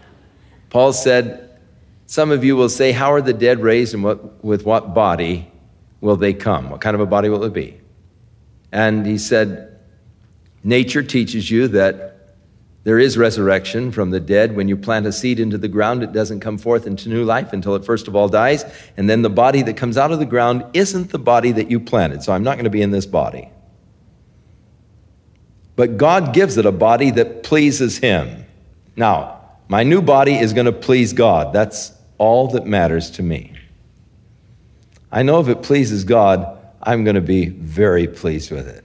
Paul 0.76 0.92
said, 0.92 1.58
Some 2.06 2.32
of 2.32 2.44
you 2.44 2.58
will 2.58 2.68
say, 2.68 2.92
How 2.92 3.14
are 3.14 3.22
the 3.22 3.32
dead 3.32 3.62
raised 3.62 3.94
and 3.94 4.04
what, 4.04 4.44
with 4.44 4.66
what 4.66 4.94
body 4.94 5.50
will 6.02 6.18
they 6.18 6.34
come? 6.34 6.70
What 6.70 6.82
kind 6.82 6.96
of 6.96 7.00
a 7.00 7.06
body 7.06 7.30
will 7.30 7.46
it 7.46 7.54
be? 7.54 7.80
And 8.74 9.06
he 9.06 9.18
said, 9.18 9.80
Nature 10.66 11.02
teaches 11.02 11.50
you 11.50 11.70
that 11.70 12.36
there 12.84 13.00
is 13.00 13.18
resurrection 13.18 13.94
from 13.94 14.10
the 14.10 14.20
dead. 14.20 14.58
When 14.58 14.68
you 14.68 14.76
plant 14.76 15.06
a 15.06 15.14
seed 15.14 15.40
into 15.40 15.58
the 15.58 15.70
ground, 15.70 16.04
it 16.04 16.12
doesn't 16.12 16.42
come 16.42 16.58
forth 16.58 16.86
into 16.86 17.08
new 17.08 17.24
life 17.24 17.54
until 17.54 17.76
it 17.76 17.86
first 17.86 18.10
of 18.10 18.16
all 18.18 18.28
dies. 18.28 18.66
And 18.98 19.10
then 19.10 19.22
the 19.22 19.30
body 19.30 19.62
that 19.62 19.78
comes 19.78 19.98
out 19.98 20.12
of 20.12 20.20
the 20.20 20.26
ground 20.26 20.66
isn't 20.74 21.10
the 21.10 21.20
body 21.20 21.54
that 21.54 21.72
you 21.72 21.80
planted. 21.80 22.22
So 22.22 22.34
I'm 22.34 22.44
not 22.44 22.56
going 22.56 22.66
to 22.66 22.70
be 22.70 22.82
in 22.82 22.92
this 22.92 23.06
body. 23.06 23.48
But 25.78 25.96
God 25.96 26.34
gives 26.34 26.58
it 26.58 26.66
a 26.66 26.74
body 26.74 27.12
that 27.12 27.44
pleases 27.44 27.98
Him. 27.98 28.46
Now, 28.98 29.36
my 29.68 29.84
new 29.84 30.02
body 30.02 30.36
is 30.36 30.54
going 30.54 30.66
to 30.66 30.72
please 30.72 31.14
God. 31.14 31.54
That's 31.54 31.92
all 32.18 32.48
that 32.50 32.66
matters 32.66 33.10
to 33.12 33.24
me. 33.24 33.54
I 35.12 35.24
know 35.24 35.40
if 35.40 35.48
it 35.48 35.64
pleases 35.64 36.04
God, 36.04 36.60
I'm 36.84 37.04
going 37.04 37.16
to 37.16 37.22
be 37.22 37.48
very 37.48 38.08
pleased 38.08 38.52
with 38.52 38.68
it. 38.68 38.84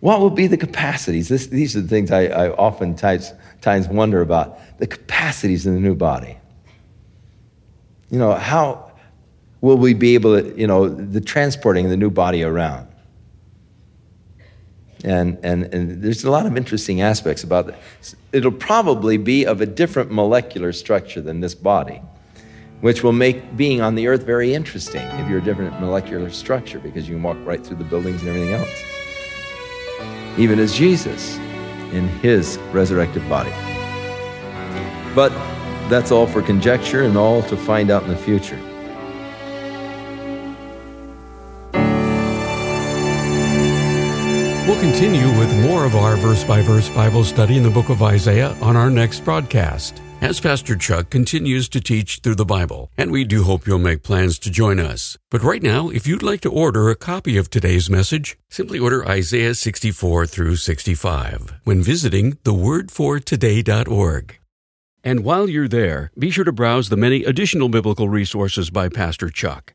What 0.00 0.20
will 0.20 0.30
be 0.30 0.48
the 0.48 0.56
capacities? 0.56 1.28
This, 1.28 1.46
these 1.46 1.76
are 1.76 1.80
the 1.80 1.88
things 1.88 2.10
I, 2.10 2.24
I 2.24 2.50
oftentimes 2.50 3.32
times 3.60 3.86
wonder 3.86 4.20
about 4.20 4.58
the 4.78 4.86
capacities 4.86 5.64
in 5.64 5.74
the 5.74 5.80
new 5.80 5.94
body. 5.94 6.36
You 8.10 8.18
know, 8.18 8.34
how 8.34 8.90
will 9.60 9.78
we 9.78 9.94
be 9.94 10.14
able 10.14 10.42
to, 10.42 10.58
you 10.58 10.66
know, 10.66 10.88
the 10.88 11.20
transporting 11.20 11.88
the 11.88 11.96
new 11.96 12.10
body 12.10 12.42
around? 12.42 12.88
And, 15.04 15.38
and, 15.42 15.64
and 15.74 16.02
there's 16.02 16.24
a 16.24 16.30
lot 16.30 16.46
of 16.46 16.56
interesting 16.56 17.00
aspects 17.00 17.42
about 17.42 17.68
it. 17.68 17.74
It'll 18.32 18.52
probably 18.52 19.16
be 19.16 19.44
of 19.44 19.60
a 19.60 19.66
different 19.66 20.12
molecular 20.12 20.72
structure 20.72 21.20
than 21.20 21.40
this 21.40 21.54
body, 21.54 22.00
which 22.82 23.02
will 23.02 23.12
make 23.12 23.56
being 23.56 23.80
on 23.80 23.96
the 23.96 24.06
earth 24.06 24.22
very 24.22 24.54
interesting 24.54 25.02
if 25.02 25.28
you're 25.28 25.38
a 25.40 25.44
different 25.44 25.80
molecular 25.80 26.30
structure 26.30 26.78
because 26.78 27.08
you 27.08 27.16
can 27.16 27.22
walk 27.22 27.36
right 27.44 27.66
through 27.66 27.78
the 27.78 27.84
buildings 27.84 28.20
and 28.20 28.28
everything 28.28 28.54
else 28.54 28.92
even 30.38 30.58
as 30.58 30.74
Jesus 30.74 31.36
in 31.92 32.08
his 32.20 32.58
resurrected 32.72 33.28
body. 33.28 33.52
But 35.14 35.30
that's 35.88 36.10
all 36.10 36.26
for 36.26 36.40
conjecture 36.40 37.02
and 37.02 37.16
all 37.16 37.42
to 37.42 37.56
find 37.56 37.90
out 37.90 38.02
in 38.04 38.08
the 38.08 38.16
future. 38.16 38.58
We'll 44.66 44.78
continue 44.78 45.26
with 45.40 45.52
more 45.60 45.84
of 45.84 45.96
our 45.96 46.16
verse 46.16 46.44
by 46.44 46.62
verse 46.62 46.88
Bible 46.88 47.24
study 47.24 47.56
in 47.56 47.64
the 47.64 47.70
book 47.70 47.88
of 47.88 48.00
Isaiah 48.00 48.52
on 48.60 48.76
our 48.76 48.90
next 48.90 49.24
broadcast 49.24 50.00
as 50.20 50.38
Pastor 50.38 50.76
Chuck 50.76 51.10
continues 51.10 51.68
to 51.70 51.80
teach 51.80 52.20
through 52.20 52.36
the 52.36 52.44
Bible, 52.44 52.88
and 52.96 53.10
we 53.10 53.24
do 53.24 53.42
hope 53.42 53.66
you'll 53.66 53.80
make 53.80 54.04
plans 54.04 54.38
to 54.38 54.52
join 54.52 54.78
us. 54.78 55.18
But 55.32 55.42
right 55.42 55.64
now, 55.64 55.88
if 55.88 56.06
you'd 56.06 56.22
like 56.22 56.42
to 56.42 56.48
order 56.48 56.88
a 56.88 56.94
copy 56.94 57.36
of 57.36 57.50
today's 57.50 57.90
message, 57.90 58.38
simply 58.48 58.78
order 58.78 59.04
Isaiah 59.04 59.56
64 59.56 60.28
through 60.28 60.54
65 60.54 61.54
when 61.64 61.82
visiting 61.82 62.34
thewordfortoday.org. 62.44 64.38
And 65.02 65.24
while 65.24 65.48
you're 65.48 65.66
there, 65.66 66.12
be 66.16 66.30
sure 66.30 66.44
to 66.44 66.52
browse 66.52 66.88
the 66.88 66.96
many 66.96 67.24
additional 67.24 67.68
biblical 67.68 68.08
resources 68.08 68.70
by 68.70 68.88
Pastor 68.88 69.28
Chuck. 69.28 69.74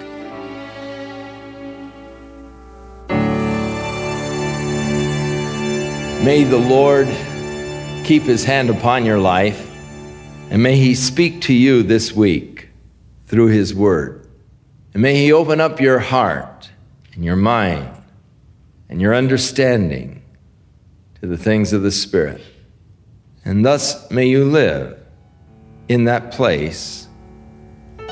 May 6.23 6.43
the 6.43 6.59
Lord 6.59 7.07
keep 8.05 8.21
his 8.21 8.43
hand 8.43 8.69
upon 8.69 9.05
your 9.05 9.17
life, 9.17 9.67
and 10.51 10.61
may 10.61 10.75
he 10.75 10.93
speak 10.93 11.41
to 11.41 11.53
you 11.53 11.81
this 11.81 12.13
week 12.13 12.69
through 13.25 13.47
his 13.47 13.73
word. 13.73 14.27
And 14.93 15.01
may 15.01 15.15
he 15.15 15.33
open 15.33 15.59
up 15.59 15.81
your 15.81 15.97
heart 15.97 16.69
and 17.15 17.25
your 17.25 17.35
mind 17.35 17.89
and 18.87 19.01
your 19.01 19.15
understanding 19.15 20.21
to 21.21 21.25
the 21.25 21.37
things 21.37 21.73
of 21.73 21.81
the 21.81 21.91
Spirit. 21.91 22.41
And 23.43 23.65
thus 23.65 24.11
may 24.11 24.27
you 24.27 24.45
live 24.45 24.99
in 25.87 26.03
that 26.03 26.31
place 26.31 27.07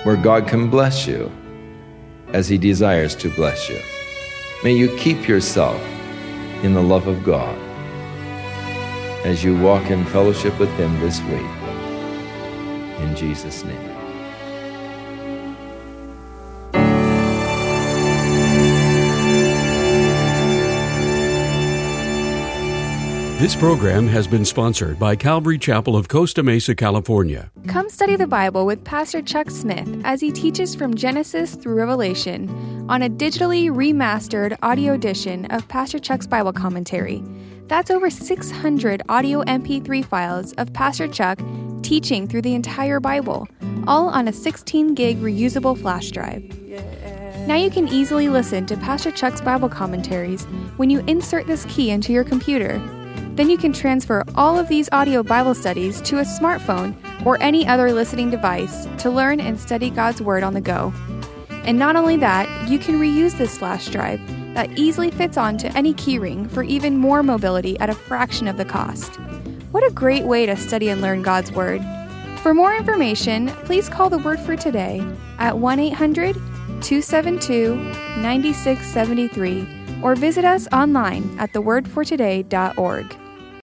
where 0.02 0.15
God 0.15 0.48
can 0.48 0.72
bless 0.72 1.06
you 1.06 1.32
as 2.30 2.50
he 2.50 2.58
desires 2.58 3.13
to 3.17 3.30
bless 3.36 3.69
you. 3.69 3.80
May 4.63 4.74
you 4.74 4.98
keep 4.98 5.28
yourself 5.28 5.80
in 6.63 6.74
the 6.74 6.82
love 6.82 7.06
of 7.06 7.24
God 7.24 7.68
as 9.23 9.43
you 9.43 9.58
walk 9.58 9.89
in 9.89 10.05
fellowship 10.05 10.58
with 10.60 10.69
Him 10.77 10.99
this 10.99 11.21
week. 11.21 11.41
In 13.01 13.15
Jesus' 13.15 13.63
name. 13.63 13.99
This 23.39 23.55
program 23.55 24.05
has 24.10 24.27
been 24.27 24.43
sponsored 24.43 24.99
by 24.99 25.15
Calvary 25.15 25.58
Chapel 25.58 25.95
of 25.95 26.10
Costa 26.10 26.43
Mesa, 26.43 26.75
California. 26.75 27.49
Come 27.67 27.88
study 27.88 28.17
the 28.17 28.27
Bible 28.27 28.65
with 28.65 28.84
Pastor 28.84 29.21
Chuck 29.21 29.49
Smith 29.49 29.88
as 30.03 30.19
he 30.19 30.29
teaches 30.29 30.75
from 30.75 30.93
Genesis 30.93 31.55
through 31.55 31.75
Revelation 31.75 32.86
on 32.89 33.01
a 33.01 33.10
digitally 33.10 33.69
remastered 33.69 34.58
audio 34.62 34.91
edition 34.93 35.45
of 35.51 35.65
Pastor 35.69 35.99
Chuck's 35.99 36.27
Bible 36.27 36.51
commentary. 36.51 37.23
That's 37.69 37.91
over 37.91 38.10
600 38.10 39.03
audio 39.10 39.43
MP3 39.43 40.03
files 40.03 40.53
of 40.53 40.73
Pastor 40.73 41.08
Chuck 41.08 41.39
teaching 41.84 42.27
through 42.27 42.41
the 42.41 42.55
entire 42.55 42.99
Bible, 42.99 43.47
all 43.86 44.10
on 44.10 44.27
a 44.27 44.34
16 44.34 44.95
gig 44.95 45.21
reusable 45.21 45.79
flash 45.79 46.10
drive. 46.10 46.43
Now 47.45 47.58
you 47.58 47.69
can 47.69 47.88
easily 47.88 48.27
listen 48.27 48.65
to 48.65 48.75
Pastor 48.75 49.12
Chuck's 49.12 49.39
Bible 49.41 49.69
commentaries 49.69 50.45
when 50.77 50.89
you 50.89 51.01
insert 51.05 51.45
this 51.45 51.63
key 51.65 51.91
into 51.91 52.12
your 52.12 52.23
computer. 52.23 52.79
Then 53.36 53.51
you 53.51 53.58
can 53.58 53.71
transfer 53.71 54.23
all 54.34 54.58
of 54.58 54.67
these 54.67 54.89
audio 54.91 55.21
Bible 55.21 55.53
studies 55.53 56.01
to 56.01 56.17
a 56.17 56.23
smartphone 56.23 56.95
or 57.23 57.39
any 57.39 57.67
other 57.67 57.93
listening 57.93 58.32
device 58.32 58.88
to 58.97 59.12
learn 59.12 59.39
and 59.39 59.60
study 59.60 59.91
God's 59.91 60.23
Word 60.23 60.41
on 60.41 60.55
the 60.55 60.62
go. 60.62 60.91
And 61.65 61.77
not 61.77 61.95
only 61.95 62.17
that, 62.17 62.67
you 62.67 62.79
can 62.79 62.99
reuse 62.99 63.38
this 63.38 63.60
flash 63.60 63.89
drive 63.89 64.19
that 64.60 64.78
easily 64.78 65.10
fits 65.10 65.38
onto 65.38 65.67
any 65.67 65.93
keyring 65.93 66.52
for 66.52 66.63
even 66.63 66.98
more 66.98 67.24
mobility 67.24 67.80
at 67.80 67.89
a 67.89 67.95
fraction 67.95 68.45
of 68.45 68.58
the 68.58 68.65
cost. 68.65 69.15
What 69.72 69.89
a 69.89 69.93
great 69.93 70.26
way 70.26 70.45
to 70.48 70.58
study 70.58 70.89
and 70.89 71.00
learn 71.00 71.22
God's 71.22 71.50
Word! 71.54 71.82
For 72.43 72.54
more 72.54 72.76
information, 72.76 73.48
please 73.63 73.88
call 73.88 74.10
the 74.10 74.17
Word 74.17 74.38
for 74.41 74.58
Today 74.58 75.02
at 75.38 75.58
1 75.58 75.80
800 75.80 76.36
272 76.82 77.78
9673 77.78 79.65
or 80.04 80.15
visit 80.15 80.43
us 80.43 80.67
online 80.74 81.39
at 81.39 81.54
thewordfortoday.org. 81.54 83.29